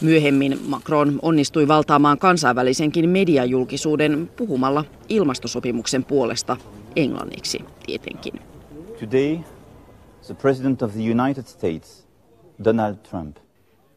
Myöhemmin 0.00 0.58
Macron 0.66 1.18
onnistui 1.22 1.68
valtaamaan 1.68 2.18
kansainvälisenkin 2.18 3.08
mediajulkisuuden 3.08 4.30
puhumalla 4.36 4.84
ilmastosopimuksen 5.08 6.04
puolesta 6.04 6.56
englanniksi 6.96 7.58
tietenkin. 7.86 8.34
Today, 9.00 9.38
the 10.26 10.34
President 10.34 10.82
of 10.82 10.92
the 10.92 11.02
United 11.10 11.44
States, 11.44 12.07
Donald 12.64 12.96
Trump, 12.96 13.36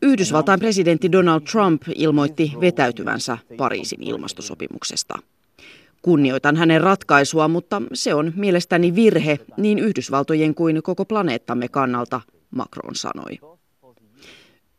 Yhdysvaltain 0.01 0.59
presidentti 0.59 1.11
Donald 1.11 1.41
Trump 1.41 1.81
ilmoitti 1.95 2.53
vetäytyvänsä 2.61 3.37
Pariisin 3.57 4.03
ilmastosopimuksesta. 4.03 5.19
Kunnioitan 6.01 6.55
hänen 6.55 6.81
ratkaisua, 6.81 7.47
mutta 7.47 7.81
se 7.93 8.13
on 8.13 8.33
mielestäni 8.35 8.95
virhe 8.95 9.39
niin 9.57 9.79
Yhdysvaltojen 9.79 10.55
kuin 10.55 10.83
koko 10.83 11.05
planeettamme 11.05 11.67
kannalta, 11.67 12.21
Macron 12.51 12.95
sanoi. 12.95 13.39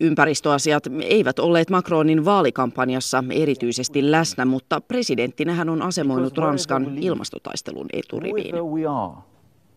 Ympäristöasiat 0.00 0.84
eivät 1.02 1.38
olleet 1.38 1.70
Macronin 1.70 2.24
vaalikampanjassa 2.24 3.24
erityisesti 3.30 4.10
läsnä, 4.10 4.44
mutta 4.44 4.80
presidenttinä 4.80 5.54
hän 5.54 5.68
on 5.68 5.82
asemoinut 5.82 6.38
Ranskan 6.38 6.98
ilmastotaistelun 6.98 7.86
eturiviin. 7.92 8.54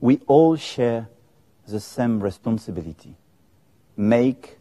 We 0.03 0.17
all 0.27 0.55
share 0.55 1.05
the 1.69 1.79
same 1.79 2.23
responsibility. 2.23 3.09
Make 3.97 4.57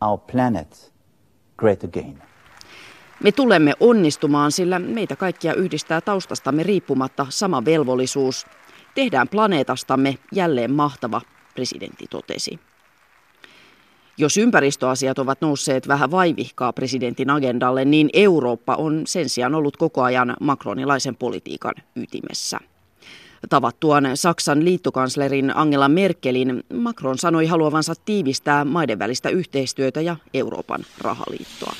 our 0.00 0.18
planet 0.32 0.92
great 1.56 1.84
again. 1.84 2.22
Me 3.22 3.32
tulemme 3.32 3.72
onnistumaan, 3.80 4.52
sillä 4.52 4.78
meitä 4.78 5.16
kaikkia 5.16 5.54
yhdistää 5.54 6.00
taustastamme 6.00 6.62
riippumatta 6.62 7.26
sama 7.28 7.64
velvollisuus. 7.64 8.46
Tehdään 8.94 9.28
planeetastamme 9.28 10.18
jälleen 10.32 10.72
mahtava, 10.72 11.20
presidentti 11.54 12.06
totesi. 12.10 12.58
Jos 14.18 14.36
ympäristöasiat 14.36 15.18
ovat 15.18 15.40
nousseet 15.40 15.88
vähän 15.88 16.10
vaivihkaa 16.10 16.72
presidentin 16.72 17.30
agendalle, 17.30 17.84
niin 17.84 18.10
Eurooppa 18.12 18.74
on 18.74 19.02
sen 19.06 19.28
sijaan 19.28 19.54
ollut 19.54 19.76
koko 19.76 20.02
ajan 20.02 20.36
makronilaisen 20.40 21.16
politiikan 21.16 21.74
ytimessä. 21.96 22.58
Tavattuaan 23.48 24.04
Saksan 24.14 24.64
liittokanslerin 24.64 25.56
Angela 25.56 25.88
Merkelin, 25.88 26.64
Macron 26.74 27.18
sanoi 27.18 27.46
haluavansa 27.46 27.94
tiivistää 28.04 28.64
maiden 28.64 28.98
välistä 28.98 29.28
yhteistyötä 29.28 30.00
ja 30.00 30.16
Euroopan 30.34 30.80
rahaliittoa. 30.98 31.72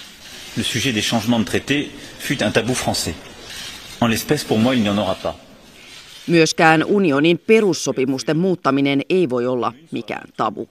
Le 0.57 0.63
sujet 0.63 0.95
des 0.95 1.05
changements 1.05 1.47
de 1.47 1.51
traité 1.51 1.89
fut 2.29 2.43
un 2.43 2.53
tabou 2.53 2.75
français. 2.75 3.15
En 4.01 4.11
l'espèce, 4.11 4.45
pour 4.49 4.59
moi, 4.59 4.75
il 4.75 4.83
n'y 4.83 4.89
en 4.89 4.99
aura 4.99 5.15
pas. 5.15 5.35
Myöskään 6.27 6.85
unionin 6.85 7.39
perussopimusten 7.39 8.37
muuttaminen 8.37 9.03
ei 9.11 9.31
voi 9.31 9.47
olla 9.47 9.73
mikään 9.91 10.29
tabu. 10.37 10.69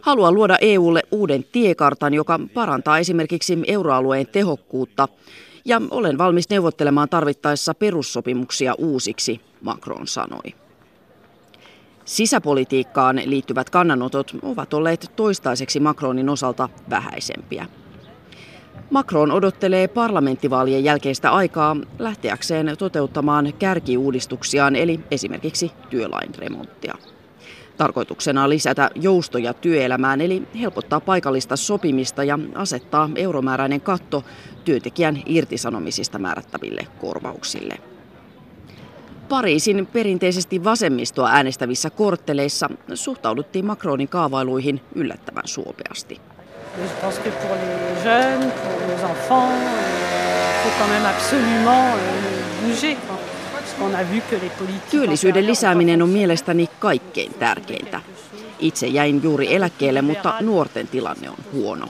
Haluan 0.00 0.34
luoda 0.34 0.58
EUlle 0.60 1.02
uuden 1.10 1.44
tiekartan, 1.44 2.14
joka 2.14 2.40
parantaa 2.54 2.98
esimerkiksi 2.98 3.58
euroalueen 3.66 4.26
tehokkuutta, 4.26 5.08
ja 5.64 5.82
olen 5.90 6.18
valmis 6.18 6.50
neuvottelemaan 6.50 7.08
tarvittaessa 7.08 7.74
perussopimuksia 7.74 8.74
uusiksi, 8.78 9.40
Macron 9.60 10.06
sanoi. 10.06 10.54
Sisäpolitiikkaan 12.04 13.20
liittyvät 13.24 13.70
kannanotot 13.70 14.36
ovat 14.42 14.74
olleet 14.74 15.12
toistaiseksi 15.16 15.80
Macronin 15.80 16.28
osalta 16.28 16.68
vähäisempiä. 16.90 17.66
Macron 18.90 19.32
odottelee 19.32 19.88
parlamenttivaalien 19.88 20.84
jälkeistä 20.84 21.30
aikaa 21.30 21.76
lähteäkseen 21.98 22.76
toteuttamaan 22.78 23.52
kärkiuudistuksiaan 23.58 24.76
eli 24.76 25.00
esimerkiksi 25.10 25.72
työlain 25.90 26.34
remonttia. 26.34 26.94
Tarkoituksena 27.78 28.48
lisätä 28.48 28.90
joustoja 28.94 29.54
työelämään 29.54 30.20
eli 30.20 30.42
helpottaa 30.60 31.00
paikallista 31.00 31.56
sopimista 31.56 32.24
ja 32.24 32.38
asettaa 32.54 33.10
euromääräinen 33.14 33.80
katto 33.80 34.24
työntekijän 34.64 35.22
irtisanomisista 35.26 36.18
määrättäville 36.18 36.86
korvauksille. 37.00 37.78
Pariisin 39.28 39.86
perinteisesti 39.86 40.64
vasemmistoa 40.64 41.28
äänestävissä 41.30 41.90
kortteleissa 41.90 42.70
suhtauduttiin 42.94 43.66
Macronin 43.66 44.08
kaavailuihin 44.08 44.80
yllättävän 44.94 45.48
suopeasti. 45.48 46.20
Je 52.80 52.96
Työllisyyden 54.90 55.46
lisääminen 55.46 56.02
on 56.02 56.08
mielestäni 56.08 56.68
kaikkein 56.78 57.34
tärkeintä. 57.34 58.00
Itse 58.58 58.86
jäin 58.86 59.22
juuri 59.22 59.54
eläkkeelle, 59.54 60.02
mutta 60.02 60.34
nuorten 60.40 60.88
tilanne 60.88 61.30
on 61.30 61.36
huono. 61.52 61.88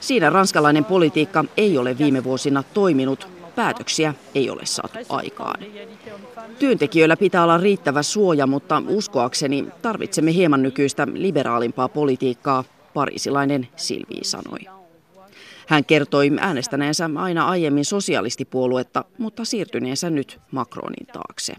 Siinä 0.00 0.30
ranskalainen 0.30 0.84
politiikka 0.84 1.44
ei 1.56 1.78
ole 1.78 1.98
viime 1.98 2.24
vuosina 2.24 2.62
toiminut, 2.74 3.28
päätöksiä 3.54 4.14
ei 4.34 4.50
ole 4.50 4.66
saatu 4.66 4.98
aikaan. 5.08 5.60
Työntekijöillä 6.58 7.16
pitää 7.16 7.42
olla 7.44 7.58
riittävä 7.58 8.02
suoja, 8.02 8.46
mutta 8.46 8.82
uskoakseni 8.86 9.66
tarvitsemme 9.82 10.34
hieman 10.34 10.62
nykyistä 10.62 11.06
liberaalimpaa 11.14 11.88
politiikkaa, 11.88 12.64
parisilainen 12.94 13.68
Silvi 13.76 14.18
sanoi. 14.22 14.81
Hän 15.72 15.84
kertoi 15.84 16.30
äänestäneensä 16.40 17.10
aina 17.14 17.48
aiemmin 17.48 17.84
sosialistipuoluetta, 17.84 19.04
mutta 19.18 19.44
siirtyneensä 19.44 20.10
nyt 20.10 20.40
Macronin 20.50 21.06
taakse. 21.06 21.54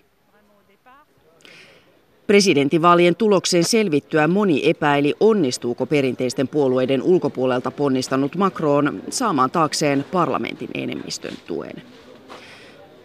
Presidentinvaalien 2.28 3.16
tuloksen 3.16 3.64
selvittyä 3.64 4.28
moni 4.28 4.70
epäili, 4.70 5.14
onnistuuko 5.20 5.86
perinteisten 5.86 6.48
puolueiden 6.48 7.02
ulkopuolelta 7.02 7.72
ponnistanut 7.72 8.36
Macron 8.36 9.02
saamaan 9.10 9.52
taakseen 9.52 10.06
parlamentin 10.12 10.70
enemmistön 10.74 11.34
tuen. 11.48 11.84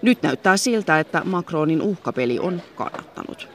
Nyt 0.03 0.23
näyttää 0.23 0.57
siltä, 0.57 1.01
että 1.01 1.23
Macronin 1.25 1.83
uhkapeli 1.83 2.39
on 2.39 2.63
kannattanut. 2.75 3.49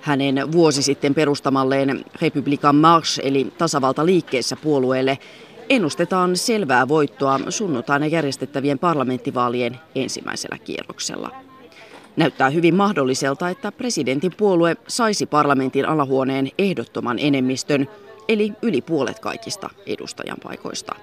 Hänen 0.00 0.52
vuosi 0.52 0.82
sitten 0.82 1.14
perustamalleen 1.14 2.04
Republican 2.20 2.76
March 2.76 3.20
eli 3.22 3.52
tasavalta 3.58 4.06
liikkeessä 4.06 4.56
puolueelle 4.56 5.18
ennustetaan 5.68 6.36
selvää 6.36 6.88
voittoa 6.88 7.40
sunnuntaina 7.48 8.06
järjestettävien 8.06 8.78
parlamenttivaalien 8.78 9.78
ensimmäisellä 9.94 10.58
kierroksella. 10.58 11.30
Näyttää 12.16 12.50
hyvin 12.50 12.74
mahdolliselta, 12.74 13.48
että 13.48 13.72
presidentin 13.72 14.32
puolue 14.36 14.76
saisi 14.88 15.26
parlamentin 15.26 15.88
alahuoneen 15.88 16.48
ehdottoman 16.58 17.18
enemmistön, 17.18 17.88
eli 18.28 18.52
yli 18.62 18.82
puolet 18.82 19.18
kaikista 19.18 19.70
edustajanpaikoista. 19.86 20.94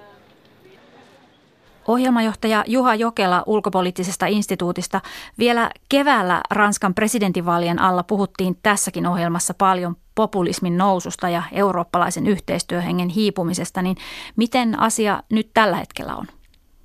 Ohjelmajohtaja 1.88 2.64
Juha 2.66 2.94
Jokela 2.94 3.42
ulkopoliittisesta 3.46 4.26
instituutista. 4.26 5.00
Vielä 5.38 5.70
keväällä 5.88 6.40
Ranskan 6.50 6.94
presidentinvaalien 6.94 7.78
alla 7.78 8.02
puhuttiin 8.02 8.58
tässäkin 8.62 9.06
ohjelmassa 9.06 9.54
paljon 9.54 9.96
populismin 10.14 10.78
noususta 10.78 11.28
ja 11.28 11.42
eurooppalaisen 11.52 12.26
yhteistyöhengen 12.26 13.08
hiipumisesta, 13.08 13.82
niin 13.82 13.96
miten 14.36 14.80
asia 14.80 15.22
nyt 15.30 15.50
tällä 15.54 15.76
hetkellä 15.76 16.16
on? 16.16 16.26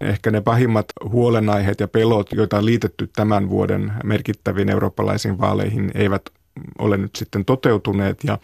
Ehkä 0.02 0.32
ne 0.32 0.42
pahimmat 0.42 0.86
huolenaiheet 1.12 1.80
ja 1.80 1.88
pelot, 1.88 2.32
joita 2.32 2.58
on 2.58 2.66
liitetty 2.66 3.10
tämän 3.16 3.50
vuoden 3.50 3.94
merkittäviin 4.04 4.70
eurooppalaisiin 4.70 5.40
vaaleihin, 5.40 5.92
eivät 5.94 6.22
ole 6.80 6.98
nyt 6.98 7.16
sitten 7.16 7.46
toteutuneet 7.46 8.24
ja, 8.24 8.38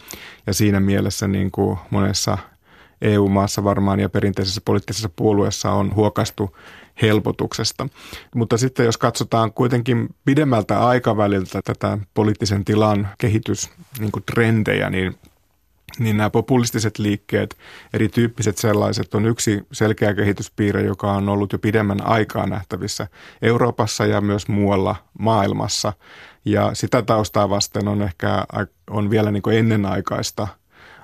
ja 0.46 0.54
siinä 0.54 0.80
mielessä 0.80 1.28
niin 1.28 1.50
kuin 1.50 1.78
monessa 1.90 2.38
EU-maassa 3.02 3.64
varmaan 3.64 4.00
ja 4.00 4.08
perinteisessä 4.08 4.60
poliittisessa 4.64 5.10
puolueessa 5.16 5.72
on 5.72 5.94
huokastu 5.94 6.56
helpotuksesta. 7.02 7.88
Mutta 8.34 8.56
sitten 8.56 8.86
jos 8.86 8.98
katsotaan 8.98 9.52
kuitenkin 9.52 10.08
pidemmältä 10.24 10.86
aikaväliltä 10.86 11.60
tätä 11.64 11.98
poliittisen 12.14 12.64
tilan 12.64 13.08
kehitystrendejä, 13.18 14.90
niin 14.90 15.18
niin 15.98 16.16
nämä 16.16 16.30
populistiset 16.30 16.98
liikkeet, 16.98 17.56
erityyppiset 17.92 18.58
sellaiset, 18.58 19.14
on 19.14 19.26
yksi 19.26 19.66
selkeä 19.72 20.14
kehityspiirre, 20.14 20.82
joka 20.82 21.12
on 21.12 21.28
ollut 21.28 21.52
jo 21.52 21.58
pidemmän 21.58 22.06
aikaa 22.06 22.46
nähtävissä 22.46 23.08
Euroopassa 23.42 24.06
ja 24.06 24.20
myös 24.20 24.48
muualla 24.48 24.96
maailmassa. 25.18 25.92
Ja 26.44 26.70
sitä 26.74 27.02
taustaa 27.02 27.50
vasten 27.50 27.88
on 27.88 28.02
ehkä 28.02 28.44
on 28.90 29.10
vielä 29.10 29.30
niin 29.30 29.52
ennenaikaista 29.52 30.48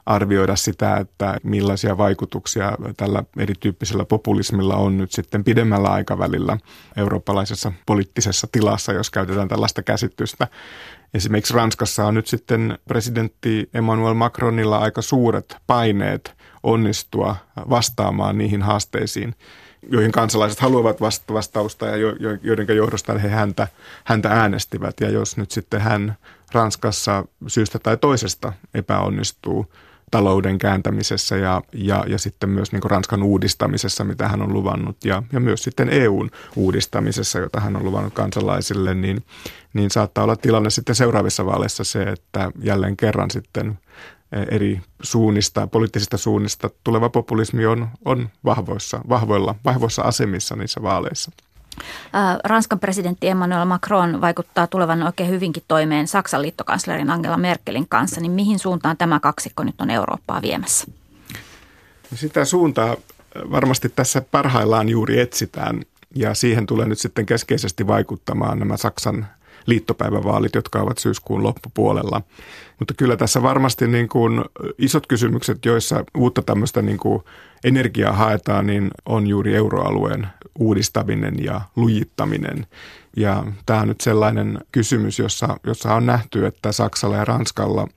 arvioida 0.07 0.57
sitä, 0.57 0.97
että 0.97 1.37
millaisia 1.43 1.99
vaikutuksia 1.99 2.73
tällä 2.97 3.23
erityyppisellä 3.39 4.05
populismilla 4.05 4.77
on 4.77 4.99
nyt 4.99 5.13
sitten 5.13 5.45
pidemmällä 5.45 5.89
aikavälillä 5.89 6.59
eurooppalaisessa 6.97 7.73
poliittisessa 7.87 8.47
tilassa, 8.53 8.93
jos 8.93 9.11
käytetään 9.11 9.49
tällaista 9.49 9.83
käsitystä. 9.83 10.49
Esimerkiksi 11.15 11.55
Ranskassa 11.55 12.07
on 12.07 12.15
nyt 12.15 12.27
sitten 12.27 12.79
presidentti 12.89 13.71
Emmanuel 13.75 14.15
Macronilla 14.15 14.79
aika 14.79 15.03
suuret 15.03 15.57
paineet 15.67 16.35
onnistua 16.63 17.37
vastaamaan 17.71 18.39
niihin 18.39 18.63
haasteisiin, 18.63 19.35
joihin 19.91 20.13
kansalaiset 20.13 20.61
haluavat 20.61 21.01
vastausta 21.33 21.87
ja 21.87 21.97
joiden 22.43 22.77
johdosta 22.77 23.19
he 23.19 23.29
häntä, 23.29 23.69
häntä 24.05 24.29
äänestivät. 24.29 24.95
Ja 25.01 25.11
jos 25.11 25.37
nyt 25.37 25.51
sitten 25.51 25.81
hän 25.81 26.17
Ranskassa 26.53 27.25
syystä 27.47 27.79
tai 27.79 27.97
toisesta 27.97 28.53
epäonnistuu 28.75 29.73
talouden 30.13 30.59
kääntämisessä 30.59 31.37
ja, 31.37 31.63
ja, 31.73 32.05
ja 32.09 32.19
sitten 32.19 32.51
myös 32.51 32.73
niin 32.73 32.83
Ranskan 32.85 33.23
uudistamisessa, 33.23 34.05
mitä 34.05 34.29
hän 34.29 34.43
on 34.43 34.53
luvannut, 34.53 35.05
ja, 35.05 35.23
ja 35.33 35.41
myös 35.41 35.63
sitten 35.63 35.89
EUn 35.89 36.31
uudistamisessa, 36.57 37.39
jota 37.39 37.61
hän 37.61 37.77
on 37.77 37.85
luvannut 37.85 38.15
kansalaisille, 38.15 38.95
niin, 38.95 39.25
niin 39.75 39.91
saattaa 39.91 40.25
olla 40.25 40.37
tilanne 40.37 40.71
sitten 40.71 40.95
seuraavissa 40.95 41.47
vaaleissa 41.47 41.85
se, 41.85 42.03
että 42.03 42.51
jälleen 42.63 42.97
kerran 42.97 43.31
sitten 43.31 43.79
eri 44.51 44.81
suunnista, 45.03 45.67
poliittisista 45.67 46.17
suunnista 46.17 46.71
tuleva 46.85 47.09
populismi 47.09 47.67
on, 47.67 47.89
on 48.05 48.29
vahvoissa, 48.45 49.01
vahvoilla, 49.09 49.55
vahvoissa 49.65 50.03
asemissa 50.03 50.57
niissä 50.57 50.83
vaaleissa. 50.83 51.31
Ranskan 52.45 52.81
presidentti 52.81 53.29
Emmanuel 53.29 53.65
Macron 53.65 54.21
vaikuttaa 54.21 54.67
tulevan 54.67 55.03
oikein 55.03 55.31
hyvinkin 55.31 55.63
toimeen 55.69 56.09
Saksan 56.09 56.43
liittokanslerin 56.43 57.11
Angela 57.11 57.37
Merkelin 57.37 57.89
kanssa, 57.89 58.21
niin 58.21 58.33
mihin 58.33 58.59
suuntaan 58.59 58.97
tämä 58.97 59.21
kaksikko 59.21 59.65
nyt 59.65 59.81
on 59.81 59.91
Eurooppaa 59.91 60.43
viemässä? 60.43 60.87
Sitä 62.15 62.45
suuntaa 62.45 62.97
varmasti 63.51 63.89
tässä 63.89 64.23
parhaillaan 64.31 64.89
juuri 64.89 65.21
etsitään 65.21 65.83
ja 66.15 66.35
siihen 66.35 66.67
tulee 66.67 66.87
nyt 66.87 66.99
sitten 66.99 67.27
keskeisesti 67.27 67.87
vaikuttamaan 67.87 68.59
nämä 68.59 68.77
Saksan 68.77 69.27
liittopäivävaalit, 69.67 70.55
jotka 70.55 70.79
ovat 70.81 70.99
syyskuun 70.99 71.43
loppupuolella. 71.43 72.23
Mutta 72.79 72.95
kyllä 72.95 73.17
tässä 73.17 73.43
varmasti 73.43 73.87
niin 73.87 74.09
kuin 74.09 74.45
isot 74.79 75.07
kysymykset, 75.07 75.65
joissa 75.65 76.05
uutta 76.17 76.43
tämmöistä 76.43 76.83
niin 76.83 76.99
kuin 76.99 77.23
energiaa 77.65 78.13
haetaan, 78.13 78.67
niin 78.67 78.91
on 79.07 79.27
juuri 79.27 79.57
euroalueen 79.57 80.27
uudistaminen 80.59 81.45
ja 81.45 81.61
lujittaminen. 81.77 82.67
Ja 83.17 83.45
tämä 83.67 83.81
on 83.81 83.89
nyt 83.89 84.01
sellainen 84.01 84.59
kysymys, 84.73 85.19
jossa, 85.19 85.57
jossa 85.67 85.95
on 85.95 86.07
nähty, 86.07 86.47
että 86.47 86.73
Saksalla 86.73 87.17
ja 87.17 87.25
Ranskalla 87.25 87.89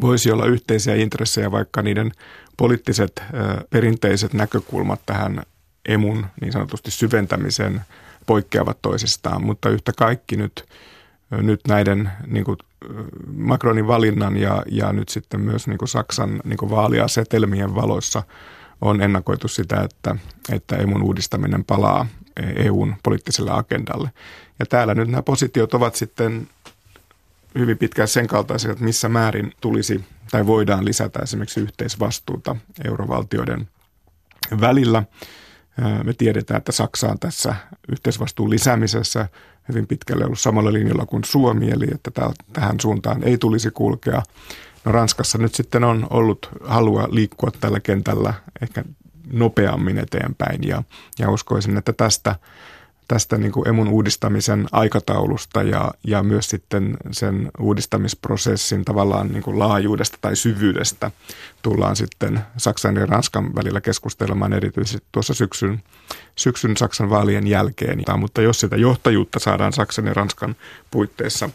voisi 0.00 0.32
olla 0.32 0.46
yhteisiä 0.46 0.94
intressejä, 0.94 1.50
vaikka 1.50 1.82
niiden 1.82 2.12
poliittiset 2.56 3.22
perinteiset 3.70 4.32
näkökulmat 4.32 5.00
tähän 5.06 5.42
emun 5.88 6.26
niin 6.40 6.52
sanotusti 6.52 6.90
syventämiseen 6.90 7.80
poikkeavat 8.26 8.78
toisistaan, 8.82 9.44
mutta 9.44 9.68
yhtä 9.68 9.92
kaikki 9.98 10.36
nyt, 10.36 10.64
nyt 11.30 11.60
näiden 11.68 12.10
niin 12.26 12.44
kuin 12.44 12.56
Macronin 13.36 13.86
valinnan 13.86 14.36
ja, 14.36 14.62
ja 14.70 14.92
nyt 14.92 15.08
sitten 15.08 15.40
myös 15.40 15.66
niin 15.66 15.78
kuin 15.78 15.88
Saksan 15.88 16.40
niin 16.44 16.56
kuin 16.56 16.70
vaaliasetelmien 16.70 17.74
valoissa 17.74 18.22
on 18.80 19.00
ennakoitu 19.00 19.48
sitä, 19.48 19.80
että, 19.80 20.16
että 20.52 20.76
emun 20.76 21.02
uudistaminen 21.02 21.64
palaa 21.64 22.06
EUn 22.56 22.94
poliittiselle 23.02 23.50
agendalle. 23.50 24.10
Ja 24.58 24.66
täällä 24.66 24.94
nyt 24.94 25.08
nämä 25.08 25.22
positiot 25.22 25.74
ovat 25.74 25.94
sitten 25.94 26.48
hyvin 27.58 27.78
pitkään 27.78 28.08
sen 28.08 28.26
kaltaisia, 28.26 28.70
että 28.70 28.84
missä 28.84 29.08
määrin 29.08 29.52
tulisi 29.60 30.04
tai 30.30 30.46
voidaan 30.46 30.84
lisätä 30.84 31.20
esimerkiksi 31.22 31.60
yhteisvastuuta 31.60 32.56
eurovaltioiden 32.84 33.68
välillä. 34.60 35.04
Me 36.04 36.12
tiedetään, 36.12 36.58
että 36.58 36.72
Saksa 36.72 37.08
on 37.08 37.18
tässä 37.18 37.54
yhteisvastuun 37.88 38.50
lisäämisessä 38.50 39.28
hyvin 39.68 39.86
pitkälle 39.86 40.24
ollut 40.24 40.40
samalla 40.40 40.72
linjalla 40.72 41.06
kuin 41.06 41.24
Suomi, 41.24 41.70
eli 41.70 41.86
että 41.94 42.10
tähän 42.52 42.80
suuntaan 42.80 43.22
ei 43.24 43.38
tulisi 43.38 43.70
kulkea. 43.70 44.22
No 44.84 44.92
Ranskassa 44.92 45.38
nyt 45.38 45.54
sitten 45.54 45.84
on 45.84 46.06
ollut 46.10 46.48
halua 46.64 47.08
liikkua 47.10 47.50
tällä 47.60 47.80
kentällä 47.80 48.34
ehkä 48.62 48.84
nopeammin 49.32 49.98
eteenpäin 49.98 50.68
ja, 50.68 50.82
ja 51.18 51.30
uskoisin, 51.30 51.76
että 51.76 51.92
tästä, 51.92 52.36
tästä 53.12 53.38
niin 53.38 53.52
kuin 53.52 53.68
emun 53.68 53.88
uudistamisen 53.88 54.66
aikataulusta 54.72 55.62
ja, 55.62 55.90
ja 56.06 56.22
myös 56.22 56.50
sitten 56.50 56.96
sen 57.10 57.50
uudistamisprosessin 57.60 58.84
tavallaan 58.84 59.28
niin 59.28 59.42
kuin 59.42 59.58
laajuudesta 59.58 60.18
tai 60.20 60.36
syvyydestä 60.36 61.10
tullaan 61.62 61.96
sitten 61.96 62.40
Saksan 62.56 62.96
ja 62.96 63.06
Ranskan 63.06 63.54
välillä 63.54 63.80
keskustelemaan 63.80 64.52
erityisesti 64.52 65.06
tuossa 65.12 65.34
syksyn, 65.34 65.82
syksyn 66.36 66.76
Saksan 66.76 67.10
vaalien 67.10 67.46
jälkeen. 67.46 67.98
Mutta 68.16 68.42
jos 68.42 68.60
sitä 68.60 68.76
johtajuutta 68.76 69.38
saadaan 69.38 69.72
Saksan 69.72 70.06
ja 70.06 70.14
Ranskan 70.14 70.56
puitteissa 70.90 71.48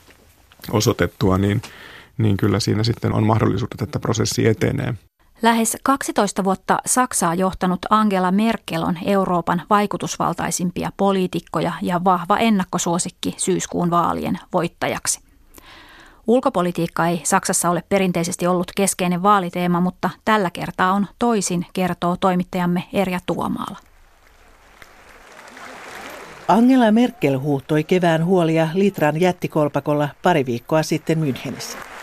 osoitettua, 0.72 1.38
niin– 1.38 1.62
niin 2.17 2.38
kyllä 2.38 2.60
siinä 2.60 2.84
sitten 2.84 3.13
on 3.13 3.24
mahdollisuus, 3.24 3.70
että 3.82 4.00
prosessi 4.00 4.48
etenee. 4.48 4.93
Lähes 5.41 5.78
12 5.84 6.43
vuotta 6.43 6.80
Saksaa 6.86 7.36
johtanut 7.36 7.80
Angela 7.89 8.32
Merkel 8.32 8.84
on 8.84 8.97
Euroopan 9.06 9.62
vaikutusvaltaisimpia 9.69 10.91
poliitikkoja 10.97 11.73
ja 11.82 12.04
vahva 12.04 12.38
ennakkosuosikki 12.38 13.36
syyskuun 13.38 13.89
vaalien 13.89 14.39
voittajaksi. 14.54 15.19
Ulkopolitiikka 16.28 17.08
ei 17.08 17.21
Saksassa 17.23 17.69
ole 17.69 17.84
perinteisesti 17.89 18.47
ollut 18.47 18.71
keskeinen 18.76 19.23
vaaliteema, 19.23 19.82
mutta 19.82 20.10
tällä 20.26 20.50
kertaa 20.52 20.93
on 20.93 21.08
toisin, 21.19 21.65
kertoo 21.73 22.17
toimittajamme 22.19 22.84
Erja 22.93 23.19
Tuomaala. 23.26 23.78
Angela 26.47 26.91
Merkel 26.91 27.39
huuhtoi 27.39 27.84
kevään 27.84 28.26
huolia 28.26 28.69
Litran 28.73 29.21
jättikolpakolla 29.21 30.10
pari 30.23 30.45
viikkoa 30.45 30.84
sitten 30.84 31.17
Münchenissä. 31.19 31.96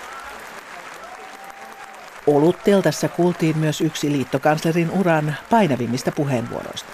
Olutteltassa 2.26 3.08
kuultiin 3.08 3.58
myös 3.58 3.80
yksi 3.80 4.12
liittokanslerin 4.12 4.90
uran 4.90 5.36
painavimmista 5.50 6.12
puheenvuoroista. 6.12 6.92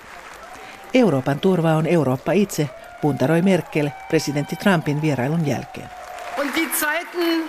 Euroopan 0.94 1.40
turva 1.40 1.74
on 1.74 1.86
Eurooppa 1.86 2.32
itse, 2.32 2.70
puntaroi 3.00 3.42
Merkel 3.42 3.90
presidentti 4.08 4.56
Trumpin 4.56 5.02
vierailun 5.02 5.46
jälkeen. 5.46 5.90
Und 6.38 6.54
die 6.54 6.68
Zeiten, 6.80 7.44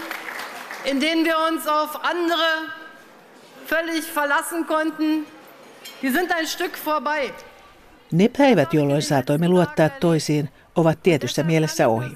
in 0.85 1.01
denen 1.01 1.25
wir 1.25 1.37
uns 1.37 1.67
auf 1.67 1.95
andere 2.03 2.69
völlig 3.69 4.13
verlassen 4.15 4.65
konnten, 4.65 5.27
die 6.01 6.11
sind 6.11 6.31
ein 6.31 6.47
Stück 6.47 6.77
vorbei. 6.85 7.33
Ne 8.11 8.29
päivät, 8.37 8.73
jolloin 8.73 9.01
saatoimme 9.01 9.49
luottaa 9.49 9.89
toisiin, 9.89 10.49
ovat 10.75 11.03
tietyssä 11.03 11.43
mielessä 11.43 11.87
ohi. 11.87 12.11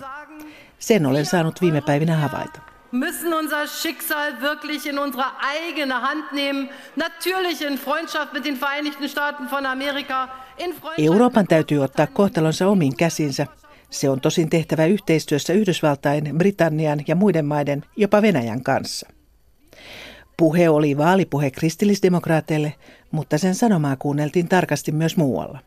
Sen 0.79 1.05
olen 1.05 1.25
saanut 1.25 1.61
viime 1.61 1.81
päivinä 1.81 2.17
havaita 2.17 2.74
müssen 2.99 3.33
unser 3.33 3.67
Schicksal 3.67 4.41
wirklich 4.41 4.85
in 4.85 4.99
unsere 4.99 5.25
eigene 5.39 6.01
Hand 6.01 6.31
nehmen. 6.31 6.69
Natürlich 6.95 7.61
in 7.61 7.77
Freundschaft 7.77 8.33
mit 8.33 8.45
den 8.45 8.57
Vereinigten 8.57 9.09
Staaten 9.09 9.51
von 9.51 9.65
Amerika. 9.65 10.29
Euroopan 10.97 11.47
täytyy 11.47 11.79
ottaa 11.79 12.07
kohtalonsa 12.07 12.67
omiin 12.67 12.95
käsinsä. 12.97 13.47
Se 13.89 14.09
on 14.09 14.21
tosin 14.21 14.49
tehtävä 14.49 14.85
yhteistyössä 14.85 15.53
Yhdysvaltain, 15.53 16.37
Britannian 16.37 16.99
ja 17.07 17.15
muiden 17.15 17.45
maiden, 17.45 17.83
jopa 17.95 18.21
Venäjän 18.21 18.63
kanssa. 18.63 19.07
Puhe 20.37 20.69
oli 20.69 20.97
vaalipuhe 20.97 21.51
kristillisdemokraateille, 21.51 22.73
mutta 23.11 23.37
sen 23.37 23.55
sanomaa 23.55 23.95
kuunneltiin 23.95 24.47
tarkasti 24.47 24.91
myös 24.91 25.17
muualla. 25.17 25.59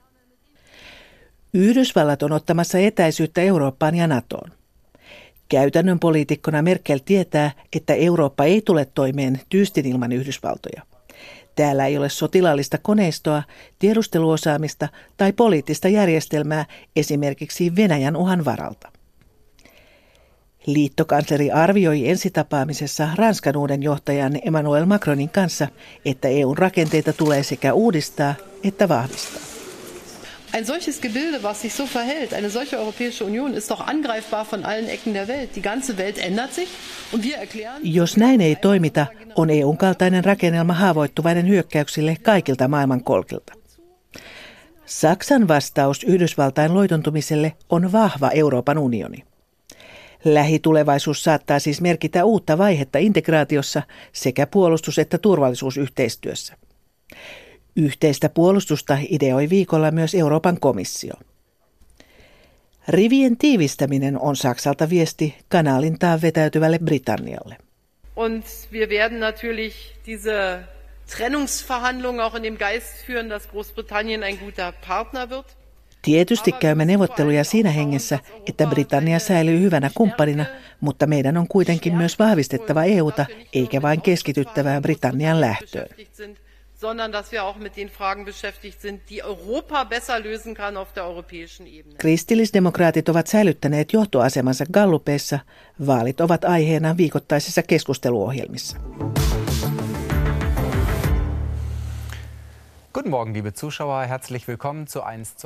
Yhdysvallat 1.55 2.23
on 2.23 2.33
ottamassa 2.33 2.79
etäisyyttä 2.79 3.41
Eurooppaan 3.41 3.95
ja 3.95 4.07
NATOon. 4.07 4.58
Käytännön 5.49 5.99
poliitikkona 5.99 6.63
Merkel 6.63 6.99
tietää, 7.05 7.51
että 7.77 7.95
Eurooppa 7.95 8.45
ei 8.45 8.63
tule 8.63 8.85
toimeen 8.95 9.41
tyystin 9.49 9.87
ilman 9.87 10.13
Yhdysvaltoja. 10.13 10.83
Täällä 11.57 11.87
ei 11.87 11.99
ole 11.99 12.09
sotilaallista 12.09 12.79
koneistoa, 12.79 13.43
tiedusteluosaamista 13.79 14.89
tai 15.17 15.33
poliittista 15.33 15.89
järjestelmää 15.89 16.65
esimerkiksi 16.97 17.77
Venäjän 17.77 18.17
uhan 18.17 18.45
varalta. 18.45 18.93
Liittokansleri 20.67 21.51
arvioi 21.51 22.09
ensitapaamisessa 22.09 23.09
Ranskan 23.15 23.57
uuden 23.57 23.83
johtajan 23.83 24.33
Emmanuel 24.45 24.87
Macronin 24.87 25.29
kanssa, 25.29 25.69
että 26.05 26.29
EUn 26.29 26.59
rakenteita 26.59 27.13
tulee 27.13 27.43
sekä 27.43 27.73
uudistaa 27.73 28.35
että 28.65 28.89
vahvistaa. 28.89 29.48
Ein 30.53 30.65
solches 30.65 31.01
Gebilde, 31.01 31.43
was 31.43 31.61
sich 31.61 31.75
so 31.75 31.87
verhält, 31.87 32.33
eine 32.33 32.51
solche 32.51 32.79
Europäische 32.79 33.25
Union, 33.25 33.55
ist 33.55 33.71
doch 33.71 33.87
angreifbar 33.87 34.45
von 34.45 34.65
allen 34.65 34.89
Ecken 34.89 35.13
der 35.13 35.29
Welt. 35.29 35.51
Die 35.57 35.63
ganze 35.63 35.99
Welt 35.99 36.19
ändert 36.19 36.55
sich 36.55 36.69
und 37.13 37.23
wir 37.23 37.37
erklären... 37.37 37.83
Jos 37.83 38.17
näin 38.17 38.41
ei 38.41 38.57
toimita, 38.57 39.07
on 39.37 39.51
EUn 39.51 39.77
kaltainen 39.77 40.25
rakennelma 40.25 40.75
haavoittuvainen 40.75 41.49
hyökkäyksille 41.49 42.17
kaikilta 42.23 42.69
maailmankolkilta. 42.69 43.53
Saksan 44.87 45.49
vastaus 45.49 46.05
Yhdysvaltain 46.05 46.75
loitontumiselle 46.75 47.53
on 47.71 47.93
vahva 47.93 48.31
Euroopan 48.31 48.79
unioni. 48.79 49.25
Lähitulevaisuus 50.25 51.25
saattaa 51.25 51.59
siis 51.59 51.81
merkitä 51.81 52.25
uutta 52.25 52.59
vaihetta 52.59 52.99
integraatiossa 52.99 53.83
sekä 54.13 54.47
puolustus- 54.47 54.99
että 54.99 55.19
turvallisuusyhteistyössä. 55.19 56.57
Yhteistä 57.79 58.29
puolustusta 58.29 58.99
ideoi 59.09 59.51
viikolla 59.51 59.91
myös 59.91 60.15
Euroopan 60.15 60.61
komissio. 60.61 61.15
Rivien 62.89 63.37
tiivistäminen 63.37 64.21
on 64.21 64.37
Saksalta 64.37 64.91
viesti 64.91 65.35
kanaalintaan 65.49 66.23
vetäytyvälle 66.23 66.79
Britannialle. 66.79 67.57
Und 68.17 68.45
wir 68.73 68.89
werden 68.89 69.21
natürlich 69.21 69.75
diese 70.07 70.59
Trennungsverhandlungen 71.17 72.21
auch 72.21 72.37
in 72.37 72.43
dem 72.43 72.57
Geist 72.57 73.07
führen, 73.07 73.29
dass 73.29 73.49
Großbritannien 73.49 74.23
ein 74.23 74.39
guter 74.39 74.73
Partner 74.89 75.31
wird. 75.31 75.47
Tietysti 76.03 76.53
käymme 76.53 76.85
neuvotteluja 76.85 77.45
siinä 77.45 77.71
hengessä, 77.71 78.19
että 78.49 78.67
Britannia 78.67 79.19
säilyy 79.19 79.61
hyvänä 79.61 79.91
kumppanina, 79.95 80.45
mutta 80.81 81.07
meidän 81.07 81.37
on 81.37 81.49
kuitenkin 81.49 81.97
myös 81.97 82.19
vahvistettava 82.19 82.85
EUta, 82.85 83.27
eikä 83.53 83.83
vain 83.83 84.03
keskityttävää 84.03 84.81
Britannian 84.81 85.41
lähtöön 85.41 85.89
sondern 86.81 87.13
dass 87.13 87.33
wir 87.33 87.45
auch 87.45 87.57
mit 87.57 87.77
den 87.77 87.89
Fragen 87.89 88.25
beschäftigt 88.25 88.81
sind, 88.81 89.01
die 89.11 89.23
Europa 89.23 89.85
besser 89.85 90.21
lösen 90.21 90.55
kann 90.55 90.77
auf 90.77 90.93
der 90.93 91.05
europäischen 91.05 91.67
Ebene. 91.67 91.97
Kristillisdemokraatit 91.97 93.09
ovat 93.09 93.27
säilyttäneet 93.27 93.93
johtoasemansa 93.93 94.65
gallupeissa. 94.73 95.39
Vaalit 95.87 96.21
ovat 96.21 96.45
aiheena 96.45 96.97
viikoittaisissa 96.97 97.63
keskusteluohjelmissa. 97.63 98.77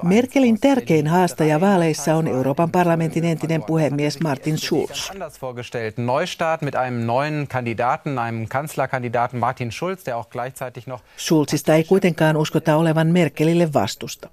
Merkelin 0.03 0.61
tärkein 0.61 1.07
haastaja 1.07 1.61
vaaleissa 1.61 2.15
on 2.15 2.27
Euroopan 2.27 2.71
parlamentin 2.71 3.25
entinen 3.25 3.63
puhemies 3.63 4.21
Martin 4.21 4.59
Schulz. 4.59 5.11
Anders 5.11 5.43
vorgestellt. 5.43 5.97
Neustart 5.99 6.63
mit 6.63 6.75
einem 6.75 7.07
neuen 7.07 7.47
Kandidaten, 7.49 8.19
einem 8.19 8.49
Kanzlerkandidaten 8.49 9.41
Martin 9.41 9.73
Schulz, 9.73 10.05
der 10.07 10.17
auch 10.17 10.31
gleichzeitig 10.31 10.87
noch... 10.87 11.03
Schulzista 11.17 11.75
ei 11.75 11.85
kuitenkaan 11.85 12.37
uskota 12.37 12.77
olevan 12.77 13.07
Merkelille 13.07 13.73
vastusta. 13.73 14.29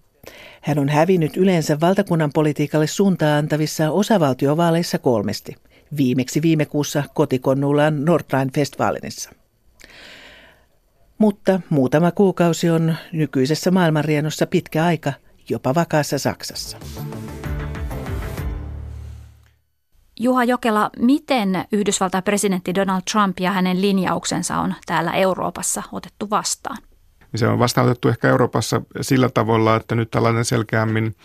Hän 0.61 0.79
on 0.79 0.89
hävinnyt 0.89 1.37
yleensä 1.37 1.79
valtakunnan 1.79 2.31
politiikalle 2.33 2.87
suuntaa 2.87 3.37
antavissa 3.37 3.91
osavaltiovaaleissa 3.91 4.97
kolmesti. 4.97 5.55
Viimeksi 5.97 6.41
viime 6.41 6.65
kuussa 6.65 7.03
kotikonnullaan 7.13 8.05
Nordrhein-Westfalenissa. 8.05 9.31
Mutta 11.19 11.59
muutama 11.69 12.11
kuukausi 12.11 12.69
on 12.69 12.95
nykyisessä 13.11 13.71
maailmanrienossa 13.71 14.47
pitkä 14.47 14.85
aika, 14.85 15.13
jopa 15.49 15.75
vakaassa 15.75 16.19
Saksassa. 16.19 16.77
Juha 20.19 20.43
Jokela, 20.43 20.89
miten 20.99 21.65
Yhdysvaltain 21.71 22.23
presidentti 22.23 22.75
Donald 22.75 23.01
Trump 23.11 23.39
ja 23.39 23.51
hänen 23.51 23.81
linjauksensa 23.81 24.57
on 24.57 24.73
täällä 24.85 25.11
Euroopassa 25.13 25.83
otettu 25.91 26.29
vastaan? 26.29 26.77
Se 27.35 27.47
on 27.47 27.59
vastaanotettu 27.59 28.09
ehkä 28.09 28.29
Euroopassa 28.29 28.81
sillä 29.01 29.29
tavalla, 29.29 29.75
että 29.75 29.95
nyt 29.95 30.11
tällainen 30.11 30.45
selkeämmin 30.45 31.15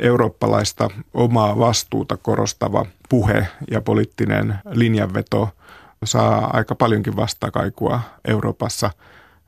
eurooppalaista 0.00 0.88
omaa 1.14 1.58
vastuuta 1.58 2.16
korostava 2.16 2.86
puhe 3.08 3.46
ja 3.70 3.80
poliittinen 3.80 4.54
linjanveto– 4.72 5.48
saa 6.04 6.50
aika 6.52 6.74
paljonkin 6.74 7.16
vastakaikua 7.16 8.00
Euroopassa. 8.28 8.90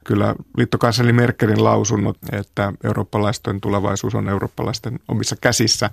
Kyllä 0.05 0.35
liittokansleri 0.57 1.12
Merkelin 1.12 1.64
lausunnot, 1.64 2.17
että 2.33 2.73
eurooppalaisten 2.85 3.61
tulevaisuus 3.61 4.14
on 4.14 4.29
eurooppalaisten 4.29 4.99
omissa 5.09 5.37
käsissä, 5.40 5.90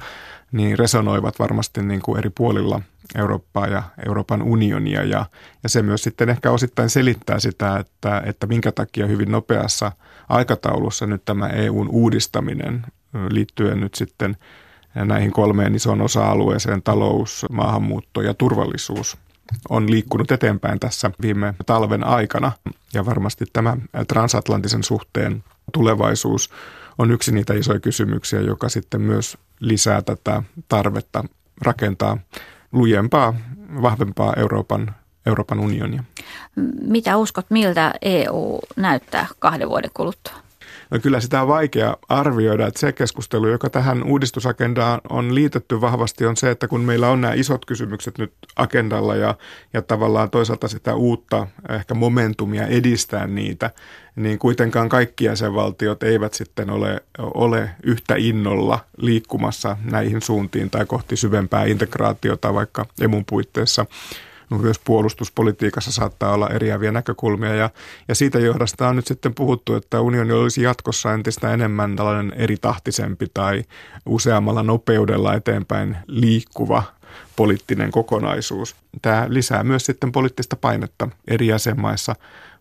niin 0.52 0.80
resonoivat 0.80 1.40
varmasti 1.40 1.84
niin 1.84 2.02
kuin 2.02 2.18
eri 2.18 2.30
puolilla 2.30 2.82
Eurooppaa 3.16 3.68
ja 3.68 3.84
Euroopan 4.08 4.42
unionia. 4.42 5.04
Ja, 5.04 5.26
ja 5.64 5.70
se 5.70 5.82
myös 5.82 6.04
sitten 6.04 6.30
ehkä 6.30 6.52
osittain 6.52 6.90
selittää 6.90 7.40
sitä, 7.40 7.78
että, 7.78 8.22
että 8.26 8.48
minkä 8.48 8.72
takia 8.72 9.08
hyvin 9.08 9.32
nopeassa 9.32 9.92
aikataulussa 10.30 11.08
nyt 11.08 11.26
tämä 11.26 11.48
EUn 11.48 11.90
uudistaminen 11.90 12.86
liittyen 13.30 13.80
nyt 13.80 13.96
sitten 13.96 14.38
näihin 14.96 15.32
kolmeen 15.32 15.76
isoon 15.76 16.02
osa-alueeseen, 16.02 16.84
talous, 16.84 17.46
maahanmuutto 17.52 18.22
ja 18.22 18.34
turvallisuus, 18.34 19.18
on 19.70 19.92
liikkunut 19.92 20.32
eteenpäin 20.32 20.80
tässä 20.80 21.12
viime 21.22 21.54
talven 21.66 22.04
aikana. 22.04 22.52
Ja 22.94 23.06
varmasti 23.06 23.46
tämä 23.54 23.78
transatlanttisen 24.08 24.84
suhteen 24.84 25.44
tulevaisuus 25.74 26.50
on 26.98 27.12
yksi 27.12 27.32
niitä 27.32 27.54
isoja 27.54 27.80
kysymyksiä, 27.80 28.42
joka 28.42 28.70
sitten 28.70 29.02
myös 29.02 29.38
lisää 29.60 30.02
tätä 30.02 30.44
tarvetta 30.70 31.24
rakentaa 31.62 32.18
lujempaa, 32.72 33.34
vahvempaa 33.82 34.34
Euroopan, 34.38 34.96
Euroopan 35.26 35.60
unionia. 35.60 36.04
Mitä 36.82 37.18
uskot, 37.18 37.46
miltä 37.50 37.94
EU 38.02 38.60
näyttää 38.76 39.28
kahden 39.40 39.70
vuoden 39.70 39.92
kuluttua? 39.94 40.34
No 40.92 41.00
kyllä 41.00 41.20
sitä 41.20 41.42
on 41.42 41.48
vaikea 41.48 41.98
arvioida, 42.10 42.68
että 42.68 42.80
se 42.80 42.92
keskustelu, 42.92 43.48
joka 43.48 43.70
tähän 43.70 44.04
uudistusagendaan 44.04 45.02
on 45.10 45.36
liitetty 45.36 45.82
vahvasti, 45.82 46.26
on 46.26 46.38
se, 46.38 46.52
että 46.52 46.68
kun 46.68 46.82
meillä 46.82 47.10
on 47.10 47.22
nämä 47.22 47.34
isot 47.34 47.66
kysymykset 47.66 48.18
nyt 48.18 48.34
agendalla 48.56 49.16
ja, 49.16 49.36
ja 49.74 49.82
tavallaan 49.82 50.30
toisaalta 50.30 50.68
sitä 50.68 50.96
uutta 50.96 51.48
ehkä 51.70 51.94
momentumia 51.94 52.68
edistää 52.68 53.28
niitä, 53.28 53.72
niin 54.16 54.40
kuitenkaan 54.40 54.90
kaikki 54.90 55.26
jäsenvaltiot 55.26 56.04
eivät 56.04 56.34
sitten 56.34 56.70
ole, 56.70 57.04
ole 57.18 57.70
yhtä 57.84 58.16
innolla 58.18 58.80
liikkumassa 58.98 59.78
näihin 59.92 60.22
suuntiin 60.22 60.70
tai 60.70 60.86
kohti 60.86 61.16
syvempää 61.18 61.66
integraatiota 61.66 62.54
vaikka 62.54 62.86
emun 63.02 63.26
puitteissa 63.26 63.86
myös 64.58 64.80
puolustuspolitiikassa 64.80 65.92
saattaa 65.92 66.34
olla 66.34 66.50
eriäviä 66.50 66.92
näkökulmia. 66.92 67.56
Ja, 67.56 67.70
ja 68.08 68.16
siitä 68.16 68.40
johdosta 68.40 68.88
on 68.88 68.96
nyt 68.96 69.08
sitten 69.08 69.36
puhuttu, 69.36 69.76
että 69.76 70.02
unioni 70.02 70.34
olisi 70.34 70.62
jatkossa 70.62 71.14
entistä 71.14 71.54
enemmän 71.54 71.96
tällainen 71.96 72.34
eritahtisempi 72.36 73.28
tai 73.34 73.64
useammalla 74.06 74.64
nopeudella 74.64 75.34
eteenpäin 75.34 75.98
liikkuva 76.08 76.84
poliittinen 77.36 77.92
kokonaisuus. 77.92 78.76
Tämä 79.02 79.26
lisää 79.30 79.64
myös 79.64 79.86
sitten 79.86 80.12
poliittista 80.12 80.56
painetta 80.56 81.08
eri 81.28 81.48
jäsenmaissa 81.48 82.16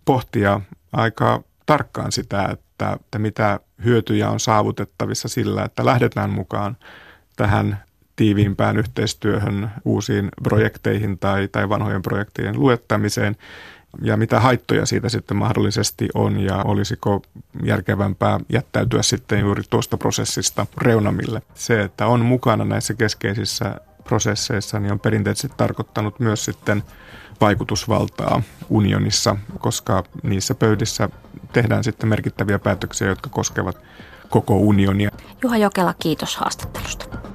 pohtia 0.04 0.60
aika 0.92 1.42
tarkkaan 1.66 2.12
sitä, 2.12 2.44
että, 2.52 2.92
että 3.00 3.18
mitä 3.18 3.60
hyötyjä 3.84 4.30
on 4.30 4.40
saavutettavissa 4.40 5.28
sillä, 5.28 5.64
että 5.64 5.84
lähdetään 5.84 6.30
mukaan 6.30 6.76
tähän 7.36 7.82
tiiviimpään 8.20 8.76
yhteistyöhön, 8.76 9.70
uusiin 9.84 10.28
projekteihin 10.42 11.18
tai, 11.18 11.48
tai 11.48 11.68
vanhojen 11.68 12.02
projektien 12.02 12.60
luettamiseen 12.60 13.36
ja 14.02 14.16
mitä 14.16 14.40
haittoja 14.40 14.86
siitä 14.86 15.08
sitten 15.08 15.36
mahdollisesti 15.36 16.08
on 16.14 16.40
ja 16.40 16.56
olisiko 16.64 17.22
järkevämpää 17.62 18.40
jättäytyä 18.52 19.02
sitten 19.02 19.40
juuri 19.40 19.62
tuosta 19.70 19.96
prosessista 19.96 20.66
reunamille. 20.78 21.42
Se, 21.54 21.82
että 21.82 22.06
on 22.06 22.24
mukana 22.24 22.64
näissä 22.64 22.94
keskeisissä 22.94 23.76
prosesseissa, 24.04 24.80
niin 24.80 24.92
on 24.92 25.00
perinteisesti 25.00 25.56
tarkoittanut 25.56 26.20
myös 26.20 26.44
sitten 26.44 26.82
vaikutusvaltaa 27.40 28.42
unionissa, 28.68 29.36
koska 29.58 30.04
niissä 30.22 30.54
pöydissä 30.54 31.08
tehdään 31.52 31.84
sitten 31.84 32.08
merkittäviä 32.08 32.58
päätöksiä, 32.58 33.08
jotka 33.08 33.30
koskevat 33.30 33.78
koko 34.30 34.56
unionia. 34.56 35.10
Juha 35.42 35.56
Jokela, 35.56 35.94
kiitos 35.98 36.36
haastattelusta. 36.36 37.29